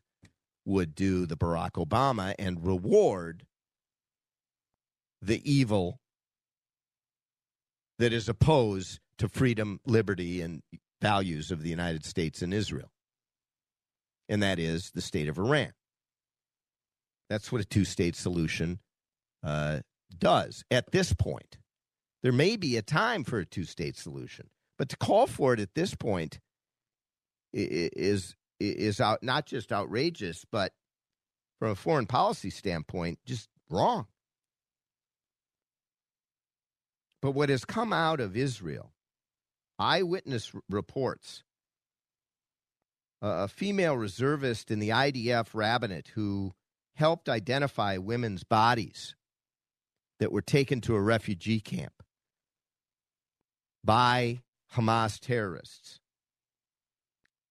[0.64, 3.46] would do the Barack Obama and reward
[5.20, 5.98] the evil
[7.98, 10.62] that is opposed to freedom, liberty, and
[11.00, 12.90] values of the United States and Israel.
[14.28, 15.72] And that is the state of Iran.
[17.32, 18.78] That's what a two state solution
[19.42, 19.80] uh,
[20.18, 21.56] does at this point.
[22.22, 25.60] There may be a time for a two state solution, but to call for it
[25.60, 26.40] at this point
[27.54, 30.74] is is out not just outrageous, but
[31.58, 34.08] from a foreign policy standpoint, just wrong.
[37.22, 38.92] But what has come out of Israel,
[39.78, 41.44] eyewitness reports,
[43.22, 46.52] a female reservist in the IDF rabbinate who
[46.94, 49.14] helped identify women's bodies
[50.18, 52.02] that were taken to a refugee camp
[53.84, 54.42] by
[54.74, 56.00] Hamas terrorists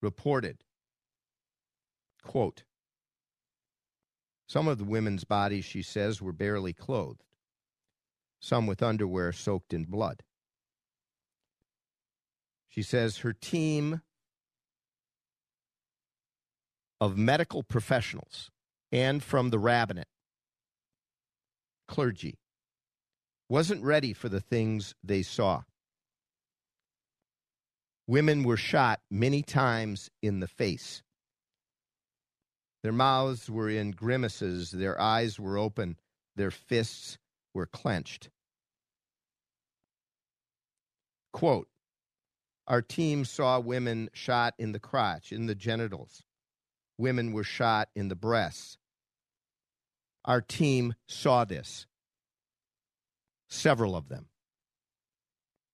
[0.01, 0.57] reported
[2.23, 2.63] quote
[4.47, 7.23] some of the women's bodies she says were barely clothed
[8.41, 10.23] some with underwear soaked in blood.
[12.67, 14.01] She says her team
[16.99, 18.49] of medical professionals
[18.91, 20.07] and from the rabbinate
[21.87, 22.37] clergy
[23.49, 25.61] wasn't ready for the things they saw.
[28.07, 31.03] Women were shot many times in the face.
[32.81, 35.97] Their mouths were in grimaces, their eyes were open,
[36.35, 37.17] their fists
[37.53, 38.29] were clenched.
[41.33, 41.67] Quote
[42.67, 46.23] Our team saw women shot in the crotch, in the genitals.
[46.97, 48.77] Women were shot in the breasts,
[50.25, 51.87] our team saw this.
[53.47, 54.27] Several of them,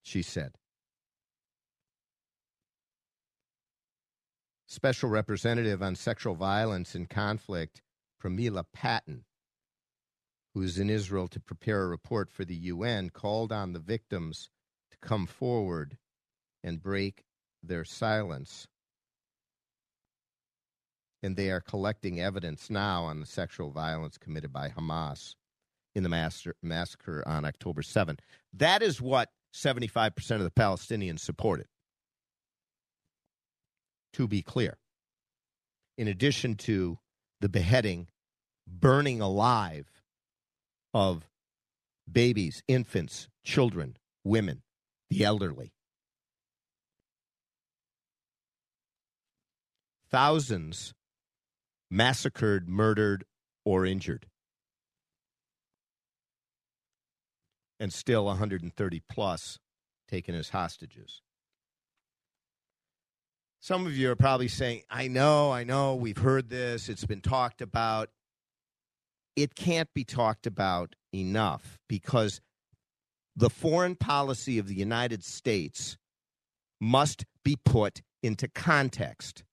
[0.02, 0.54] she said.
[4.68, 7.82] Special Representative on Sexual Violence and Conflict,
[8.22, 9.26] Pramila Patten,
[10.54, 14.50] who is in Israel to prepare a report for the UN, called on the victims
[14.92, 15.98] to come forward
[16.64, 17.24] and break
[17.64, 18.68] their silence
[21.24, 25.36] and they are collecting evidence now on the sexual violence committed by Hamas
[25.96, 28.18] in the massacre, massacre on October 7.
[28.54, 31.68] That is what 75% of the Palestinians supported.
[34.14, 34.78] To be clear,
[35.98, 36.98] in addition to
[37.42, 38.08] the beheading,
[38.68, 39.88] burning alive
[40.94, 41.28] of
[42.12, 44.62] babies, infants, children, women,
[45.10, 45.74] the elderly.
[50.10, 50.94] Thousands
[51.90, 53.24] massacred, murdered,
[53.66, 54.28] or injured.
[57.80, 59.60] And still 130 plus
[60.10, 61.22] taken as hostages.
[63.60, 67.22] Some of you are probably saying, I know, I know, we've heard this, it's been
[67.22, 68.10] talked about.
[69.36, 72.42] It can't be talked about enough because
[73.36, 75.98] the foreign policy of the United States
[76.80, 79.44] must be put into context.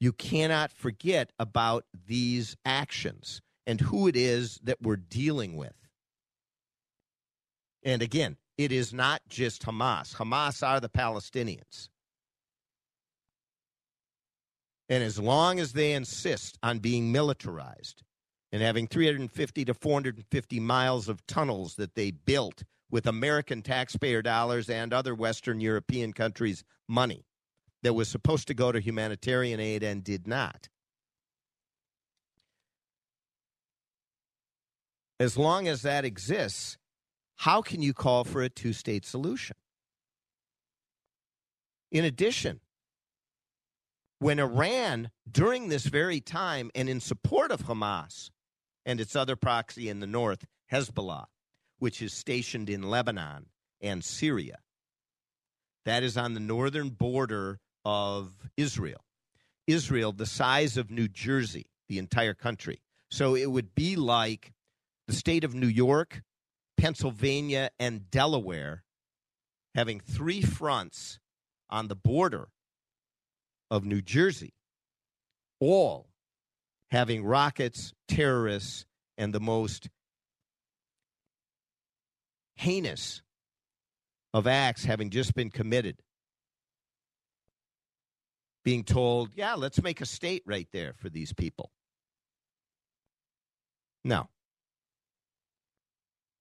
[0.00, 5.74] You cannot forget about these actions and who it is that we're dealing with.
[7.82, 10.14] And again, it is not just Hamas.
[10.14, 11.88] Hamas are the Palestinians.
[14.88, 18.02] And as long as they insist on being militarized
[18.52, 24.68] and having 350 to 450 miles of tunnels that they built with American taxpayer dollars
[24.68, 27.24] and other Western European countries' money
[27.84, 30.68] that was supposed to go to humanitarian aid and did not.
[35.20, 36.78] As long as that exists,
[37.36, 39.54] how can you call for a two state solution?
[41.92, 42.60] In addition,
[44.18, 48.30] when Iran, during this very time and in support of Hamas
[48.86, 51.26] and its other proxy in the north, Hezbollah,
[51.78, 53.46] which is stationed in Lebanon
[53.82, 54.60] and Syria,
[55.84, 59.04] that is on the northern border of Israel.
[59.66, 62.80] Israel, the size of New Jersey, the entire country.
[63.10, 64.52] So it would be like
[65.06, 66.22] the state of New York,
[66.76, 68.84] Pennsylvania, and Delaware
[69.74, 71.18] having three fronts
[71.70, 72.48] on the border
[73.70, 74.54] of New Jersey,
[75.60, 76.08] all
[76.90, 78.86] having rockets, terrorists,
[79.18, 79.88] and the most
[82.56, 83.22] heinous
[84.32, 86.00] of acts having just been committed.
[88.64, 91.70] Being told, yeah, let's make a state right there for these people.
[94.04, 94.28] No.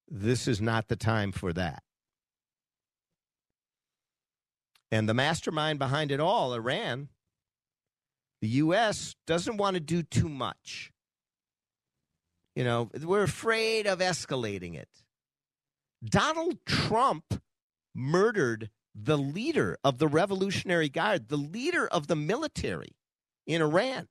[0.07, 1.83] This is not the time for that.
[4.91, 7.09] And the mastermind behind it all, Iran,
[8.41, 9.15] the U.S.
[9.25, 10.91] doesn't want to do too much.
[12.55, 14.89] You know, we're afraid of escalating it.
[16.03, 17.41] Donald Trump
[17.95, 22.95] murdered the leader of the Revolutionary Guard, the leader of the military
[23.47, 24.07] in Iran,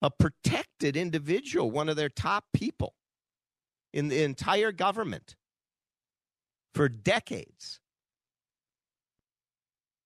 [0.00, 2.94] a protected individual, one of their top people
[3.92, 5.36] in the entire government
[6.74, 7.80] for decades.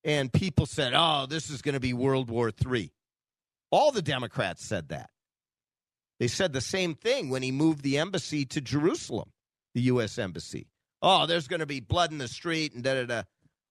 [0.03, 2.93] And people said, oh, this is going to be World War III.
[3.71, 5.09] All the Democrats said that.
[6.19, 9.31] They said the same thing when he moved the embassy to Jerusalem,
[9.73, 10.17] the U.S.
[10.17, 10.67] embassy.
[11.01, 13.23] Oh, there's going to be blood in the street and da da da.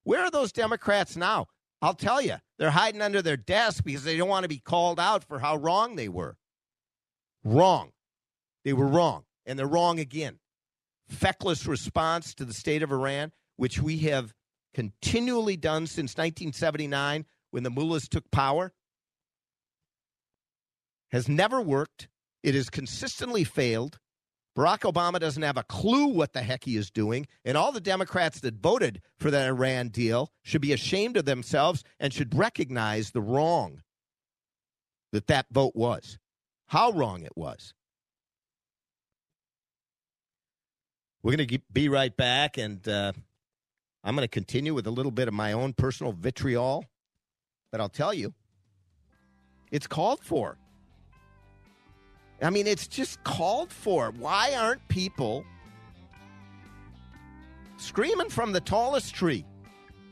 [0.05, 1.47] Where are those Democrats now?
[1.83, 4.99] I'll tell you, they're hiding under their desk because they don't want to be called
[4.99, 6.37] out for how wrong they were.
[7.45, 7.93] Wrong.
[8.65, 10.39] They were wrong, and they're wrong again.
[11.09, 14.33] Feckless response to the state of Iran, which we have
[14.75, 18.73] continually done since 1979 when the mullahs took power,
[21.11, 22.09] has never worked.
[22.43, 23.99] It has consistently failed.
[24.57, 27.27] Barack Obama doesn't have a clue what the heck he is doing.
[27.45, 31.85] And all the Democrats that voted for that Iran deal should be ashamed of themselves
[32.01, 33.83] and should recognize the wrong
[35.13, 36.19] that that vote was,
[36.67, 37.75] how wrong it was.
[41.23, 43.13] We're going to be right back, and uh,
[44.05, 46.85] I'm going to continue with a little bit of my own personal vitriol,
[47.73, 48.33] but I'll tell you,
[49.71, 50.57] it's called for.
[52.43, 54.13] I mean, it's just called for.
[54.19, 55.45] Why aren't people
[57.79, 59.45] screaming from the tallest tree?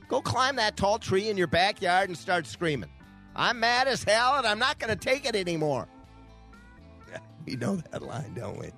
[0.08, 2.90] Go climb that tall tree in your backyard and start screaming.
[3.36, 5.88] I'm mad as hell and I'm not going to take it anymore.
[7.46, 8.70] we know that line, don't we?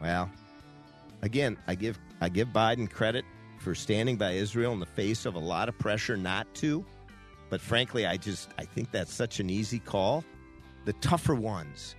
[0.00, 0.30] Well,
[1.22, 3.24] again, I give I give Biden credit
[3.58, 6.84] for standing by Israel in the face of a lot of pressure not to.
[7.50, 10.24] But frankly, I just I think that's such an easy call.
[10.90, 11.94] The tougher ones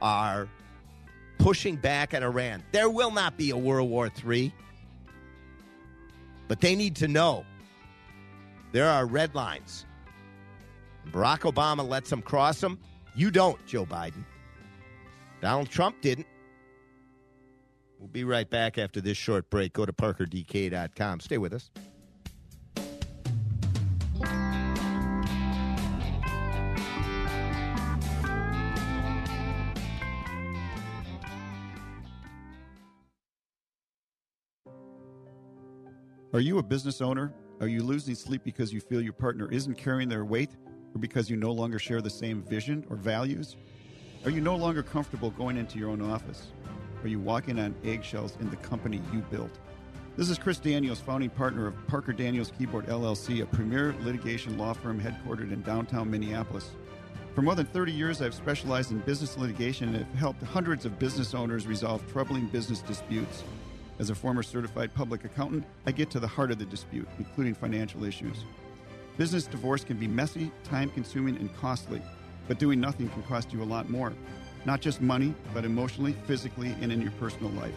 [0.00, 0.48] are
[1.36, 2.62] pushing back at Iran.
[2.72, 4.50] There will not be a World War III.
[6.48, 7.44] But they need to know
[8.72, 9.84] there are red lines.
[11.12, 12.78] Barack Obama lets them cross them.
[13.14, 14.24] You don't, Joe Biden.
[15.42, 16.26] Donald Trump didn't.
[17.98, 19.74] We'll be right back after this short break.
[19.74, 21.20] Go to parkerdk.com.
[21.20, 21.70] Stay with us.
[36.32, 37.32] Are you a business owner?
[37.60, 40.50] Are you losing sleep because you feel your partner isn't carrying their weight
[40.94, 43.56] or because you no longer share the same vision or values?
[44.24, 46.52] Are you no longer comfortable going into your own office?
[47.02, 49.50] Are you walking on eggshells in the company you built?
[50.16, 54.72] This is Chris Daniels, founding partner of Parker Daniels Kibort LLC, a premier litigation law
[54.72, 56.70] firm headquartered in downtown Minneapolis.
[57.34, 60.96] For more than 30 years, I've specialized in business litigation and have helped hundreds of
[61.00, 63.42] business owners resolve troubling business disputes.
[64.00, 67.54] As a former certified public accountant, I get to the heart of the dispute, including
[67.54, 68.46] financial issues.
[69.18, 72.00] Business divorce can be messy, time consuming, and costly,
[72.48, 74.14] but doing nothing can cost you a lot more.
[74.64, 77.74] Not just money, but emotionally, physically, and in your personal life.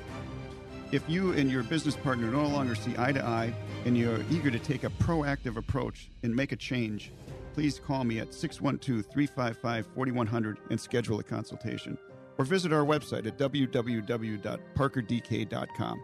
[0.93, 3.53] If you and your business partner no longer see eye to eye
[3.84, 7.11] and you're eager to take a proactive approach and make a change,
[7.53, 11.97] please call me at 612 355 4100 and schedule a consultation.
[12.38, 16.03] Or visit our website at www.parkerdk.com.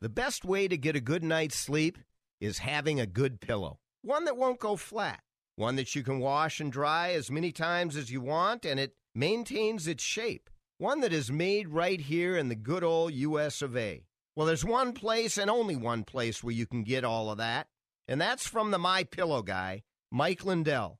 [0.00, 1.98] The best way to get a good night's sleep
[2.40, 3.80] is having a good pillow.
[4.02, 5.20] One that won't go flat.
[5.56, 8.94] One that you can wash and dry as many times as you want and it
[9.14, 10.48] maintains its shape.
[10.78, 14.04] One that is made right here in the good old US of A.
[14.34, 17.66] Well, there's one place and only one place where you can get all of that,
[18.08, 20.98] and that's from the My Pillow guy, Mike Lindell,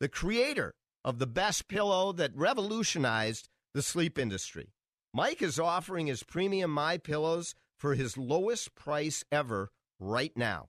[0.00, 0.74] the creator
[1.04, 4.72] of the best pillow that revolutionized the sleep industry.
[5.14, 10.68] Mike is offering his premium My Pillows for his lowest price ever right now.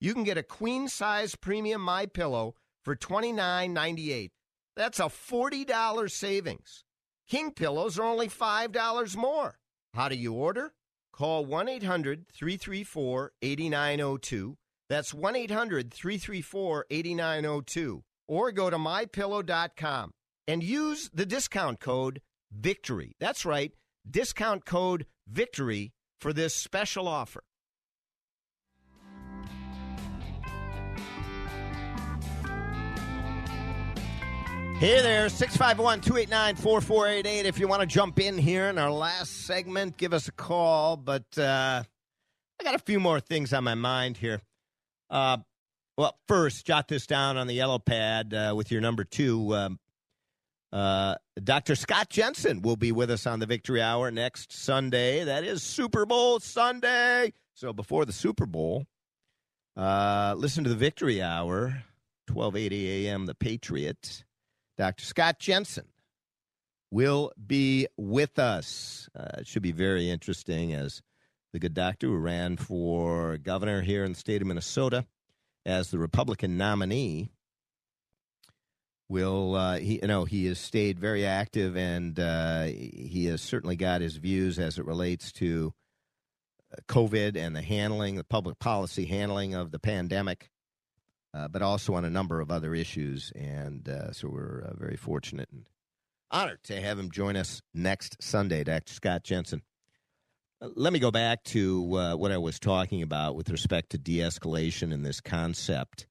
[0.00, 2.54] You can get a queen size premium My Pillow
[2.84, 4.30] for $29.98.
[4.76, 6.84] That's a $40 savings.
[7.28, 9.58] King pillows are only $5 more.
[9.94, 10.74] How do you order?
[11.12, 14.56] Call 1 800 334 8902.
[14.88, 18.02] That's 1 800 334 8902.
[18.28, 20.12] Or go to mypillow.com
[20.46, 22.20] and use the discount code
[22.52, 23.12] VICTORY.
[23.20, 23.72] That's right,
[24.08, 27.42] discount code VICTORY for this special offer.
[34.78, 37.44] Hey there, 651 289 4488.
[37.44, 40.96] If you want to jump in here in our last segment, give us a call.
[40.96, 41.82] But uh,
[42.58, 44.40] I got a few more things on my mind here.
[45.10, 45.36] Uh,
[45.98, 49.54] well, first, jot this down on the yellow pad uh, with your number two.
[49.54, 49.78] Um,
[50.72, 51.74] uh, Dr.
[51.74, 55.24] Scott Jensen will be with us on the Victory Hour next Sunday.
[55.24, 57.32] That is Super Bowl Sunday.
[57.54, 58.86] So before the Super Bowl,
[59.76, 61.82] uh, listen to the Victory Hour,
[62.28, 64.24] 1280 a.m., The Patriot.
[64.78, 65.04] Dr.
[65.04, 65.88] Scott Jensen
[66.90, 69.08] will be with us.
[69.14, 71.02] Uh, it should be very interesting as
[71.52, 75.04] the good doctor who ran for governor here in the state of Minnesota
[75.66, 77.30] as the Republican nominee
[79.10, 83.76] will uh, he you know he has stayed very active and uh, he has certainly
[83.76, 85.74] got his views as it relates to
[86.72, 90.48] uh, COVID and the handling, the public policy handling of the pandemic
[91.34, 93.32] uh, but also on a number of other issues.
[93.34, 95.66] And uh, so we're uh, very fortunate and
[96.30, 98.92] honored to have him join us next Sunday, Dr.
[98.92, 99.62] Scott Jensen.
[100.60, 104.92] Let me go back to what I was talking about with respect to de escalation
[104.92, 106.06] and this concept.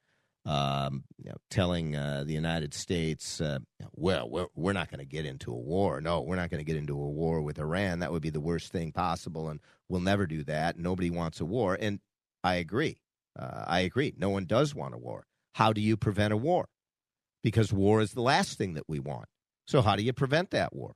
[0.45, 3.41] Um, you know, telling uh, the United States,
[3.93, 6.01] well, we're, we're not going to get into a war.
[6.01, 7.99] No, we're not going to get into a war with Iran.
[7.99, 9.59] That would be the worst thing possible, and
[9.89, 10.77] we'll never do that.
[10.77, 11.77] Nobody wants a war.
[11.79, 11.99] And
[12.43, 13.01] I agree.
[13.37, 14.13] Uh, I agree.
[14.17, 15.25] No one does want a war.
[15.53, 16.69] How do you prevent a war?
[17.43, 19.27] Because war is the last thing that we want.
[19.67, 20.95] So, how do you prevent that war?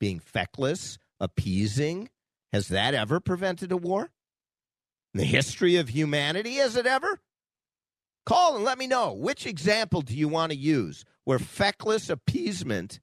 [0.00, 2.08] Being feckless, appeasing?
[2.52, 4.10] Has that ever prevented a war?
[5.14, 7.20] In the history of humanity, has it ever?
[8.24, 9.12] Call and let me know.
[9.12, 13.00] Which example do you want to use where feckless appeasement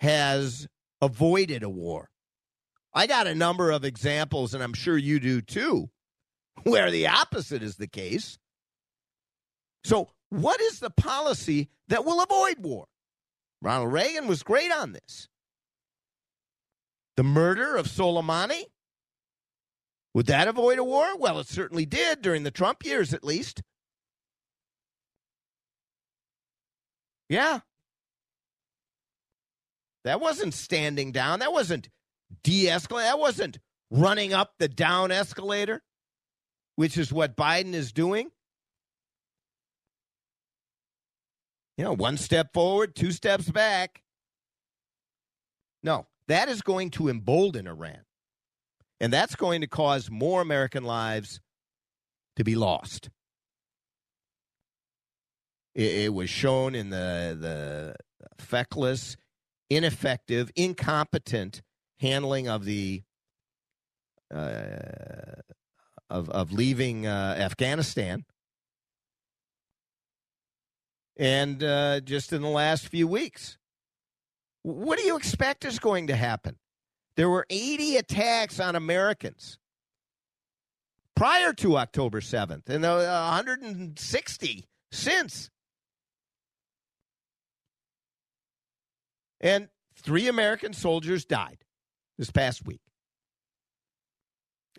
[0.00, 0.68] has
[1.00, 2.10] avoided a war?
[2.92, 5.90] I got a number of examples, and I'm sure you do too,
[6.62, 8.38] where the opposite is the case.
[9.84, 12.86] So, what is the policy that will avoid war?
[13.62, 15.28] Ronald Reagan was great on this.
[17.16, 18.64] The murder of Soleimani?
[20.14, 21.16] Would that avoid a war?
[21.16, 23.62] Well, it certainly did during the Trump years, at least.
[27.30, 27.60] Yeah.
[30.04, 31.38] That wasn't standing down.
[31.38, 31.88] That wasn't
[32.42, 33.04] de escalate.
[33.04, 33.58] That wasn't
[33.90, 35.80] running up the down escalator,
[36.74, 38.30] which is what Biden is doing.
[41.78, 44.02] You know, one step forward, two steps back.
[45.82, 48.00] No, that is going to embolden Iran.
[49.00, 51.40] And that's going to cause more American lives
[52.36, 53.08] to be lost.
[55.80, 57.96] It, it was shown in the, the
[58.38, 59.16] feckless,
[59.70, 61.62] ineffective, incompetent
[62.00, 63.02] handling of the
[64.32, 65.40] uh,
[66.10, 68.26] of of leaving uh, Afghanistan,
[71.16, 73.56] and uh, just in the last few weeks,
[74.62, 76.56] what do you expect is going to happen?
[77.16, 79.58] There were 80 attacks on Americans
[81.16, 85.50] prior to October 7th, and 160 since.
[89.40, 91.64] And three American soldiers died
[92.18, 92.80] this past week.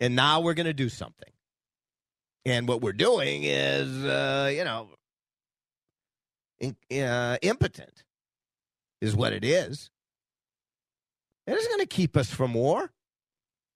[0.00, 1.32] And now we're going to do something.
[2.44, 4.88] And what we're doing is, uh, you know,
[6.58, 8.04] in, uh, impotent,
[9.00, 9.90] is what it is.
[11.46, 12.92] It isn't going to keep us from war.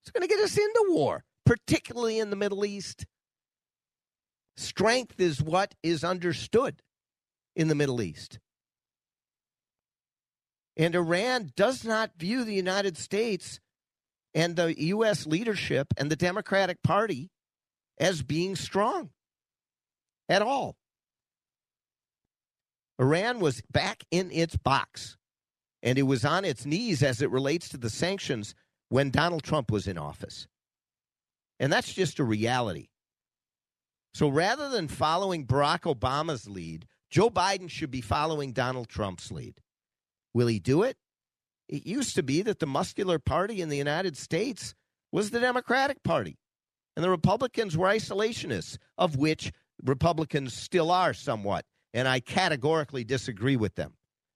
[0.02, 3.06] It's going to get us into war, particularly in the Middle East.
[4.56, 6.80] Strength is what is understood
[7.56, 8.38] in the Middle East.
[10.76, 13.60] And Iran does not view the United States
[14.34, 15.26] and the U.S.
[15.26, 17.30] leadership and the Democratic Party
[17.98, 19.10] as being strong
[20.28, 20.76] at all.
[22.98, 25.16] Iran was back in its box,
[25.82, 28.54] and it was on its knees as it relates to the sanctions
[28.88, 30.46] when Donald Trump was in office.
[31.58, 32.88] And that's just a reality.
[34.14, 39.60] So rather than following Barack Obama's lead, Joe Biden should be following Donald Trump's lead.
[40.36, 40.98] Will he do it?
[41.66, 44.74] It used to be that the muscular party in the United States
[45.10, 46.36] was the Democratic Party,
[46.94, 49.50] and the Republicans were isolationists, of which
[49.82, 51.64] Republicans still are somewhat.
[51.94, 53.94] And I categorically disagree with them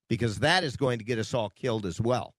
[0.08, 2.34] because that is going to get us all killed as well.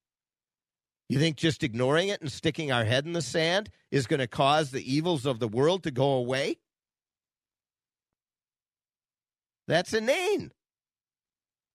[1.07, 4.28] You think just ignoring it and sticking our head in the sand is going to
[4.28, 6.57] cause the evils of the world to go away?
[9.68, 10.49] That's inane.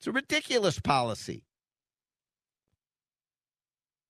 [0.01, 1.46] It's a ridiculous policy.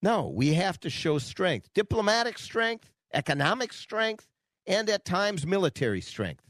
[0.06, 4.28] No, we have to show strength diplomatic strength, economic strength,
[4.64, 6.44] and at times military strength.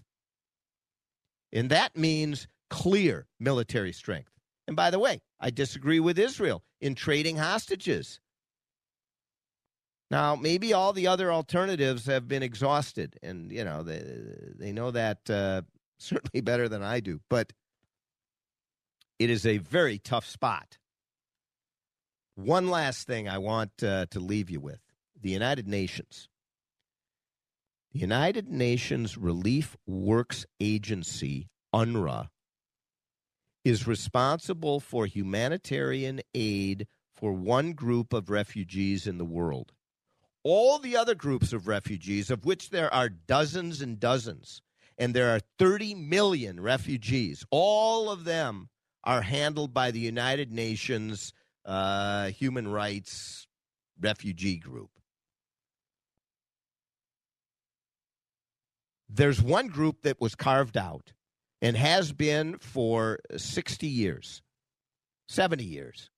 [1.55, 4.31] And that means clear military strength.
[4.69, 8.21] And by the way, I disagree with Israel in trading hostages.
[10.11, 14.03] Now, maybe all the other alternatives have been exhausted, and you know they
[14.59, 15.63] they know that uh,
[15.99, 17.21] certainly better than I do.
[17.31, 17.55] But
[19.19, 20.77] it is a very tough spot
[22.37, 24.81] one last thing I want uh, to leave you with
[25.21, 26.29] the United Nations.
[27.93, 32.29] The United Nations Relief Works Agency, UNRWA,
[33.65, 39.73] is responsible for humanitarian aid for one group of refugees in the world.
[40.45, 44.61] All the other groups of refugees, of which there are dozens and dozens,
[44.99, 48.69] and there are 30 million refugees, all of them
[49.03, 51.33] are handled by the United Nations
[51.67, 53.47] uh, human rights
[54.01, 54.91] refugee group.
[59.09, 61.13] There's one group that was carved out
[61.61, 64.43] and has been for 60 years,
[65.29, 66.11] 70 years.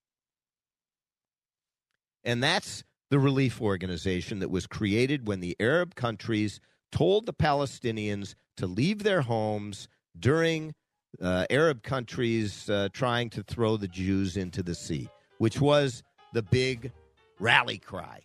[2.25, 6.61] And that's the relief organization that was created when the Arab countries
[6.93, 9.89] told the Palestinians to leave their homes
[10.19, 10.75] during
[11.23, 15.09] uh, Arab countries uh, trying to throw the Jews into the sea
[15.39, 16.93] which was the big
[17.39, 18.21] rally cry.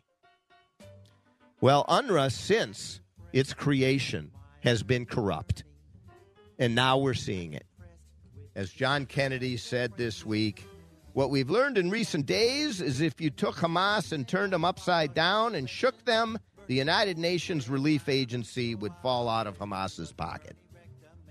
[1.62, 3.00] Well, UNRWA, since
[3.32, 5.64] its creation, has been corrupt.
[6.60, 7.66] And now we're seeing it.
[8.56, 10.68] As John Kennedy said this week,
[11.14, 15.14] what we've learned in recent days is if you took Hamas and turned them upside
[15.14, 16.38] down and shook them,
[16.68, 20.56] the United Nations Relief Agency would fall out of Hamas's pocket.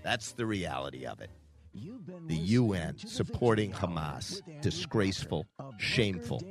[0.03, 1.29] That's the reality of it
[2.27, 4.41] the UN supporting Hamas.
[4.61, 5.45] Disgraceful,
[5.77, 6.41] shameful.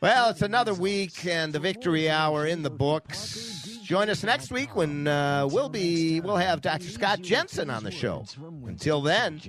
[0.00, 3.78] Well, it's another week and the victory hour in the books.
[3.84, 6.88] Join us next week when uh, we'll be we'll have Dr.
[6.88, 8.24] Scott Jensen on the show.
[8.66, 9.40] Until then,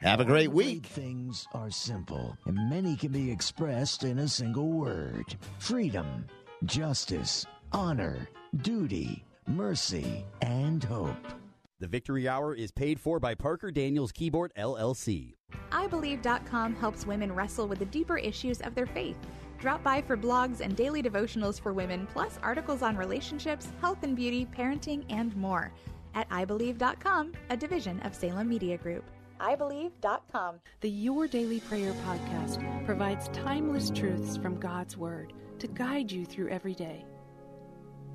[0.00, 0.86] have a great week.
[0.86, 6.26] Things are simple, and many can be expressed in a single word: freedom,
[6.64, 8.28] justice, honor,
[8.62, 11.37] duty, mercy, and hope.
[11.80, 15.34] The Victory Hour is paid for by Parker Daniels Kibort LLC.
[15.70, 19.16] IBelieve.com helps women wrestle with the deeper issues of their faith.
[19.60, 24.16] Drop by for blogs and daily devotionals for women, plus articles on relationships, health and
[24.16, 25.72] beauty, parenting, and more.
[26.14, 29.04] At IBelieve.com, a division of Salem Media Group.
[29.40, 30.56] IBelieve.com.
[30.80, 36.48] The Your Daily Prayer podcast provides timeless truths from God's Word to guide you through
[36.48, 37.04] every day.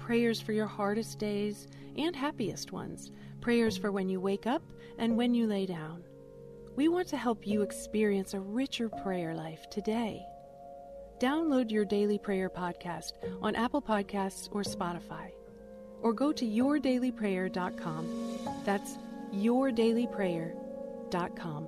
[0.03, 4.61] Prayers for your hardest days and happiest ones, prayers for when you wake up
[4.97, 6.03] and when you lay down.
[6.75, 10.25] We want to help you experience a richer prayer life today.
[11.21, 15.31] Download your daily prayer podcast on Apple Podcasts or Spotify.
[16.01, 18.39] Or go to yourdailyprayer.com.
[18.65, 18.97] That's
[19.33, 21.67] yourdailyprayer.com.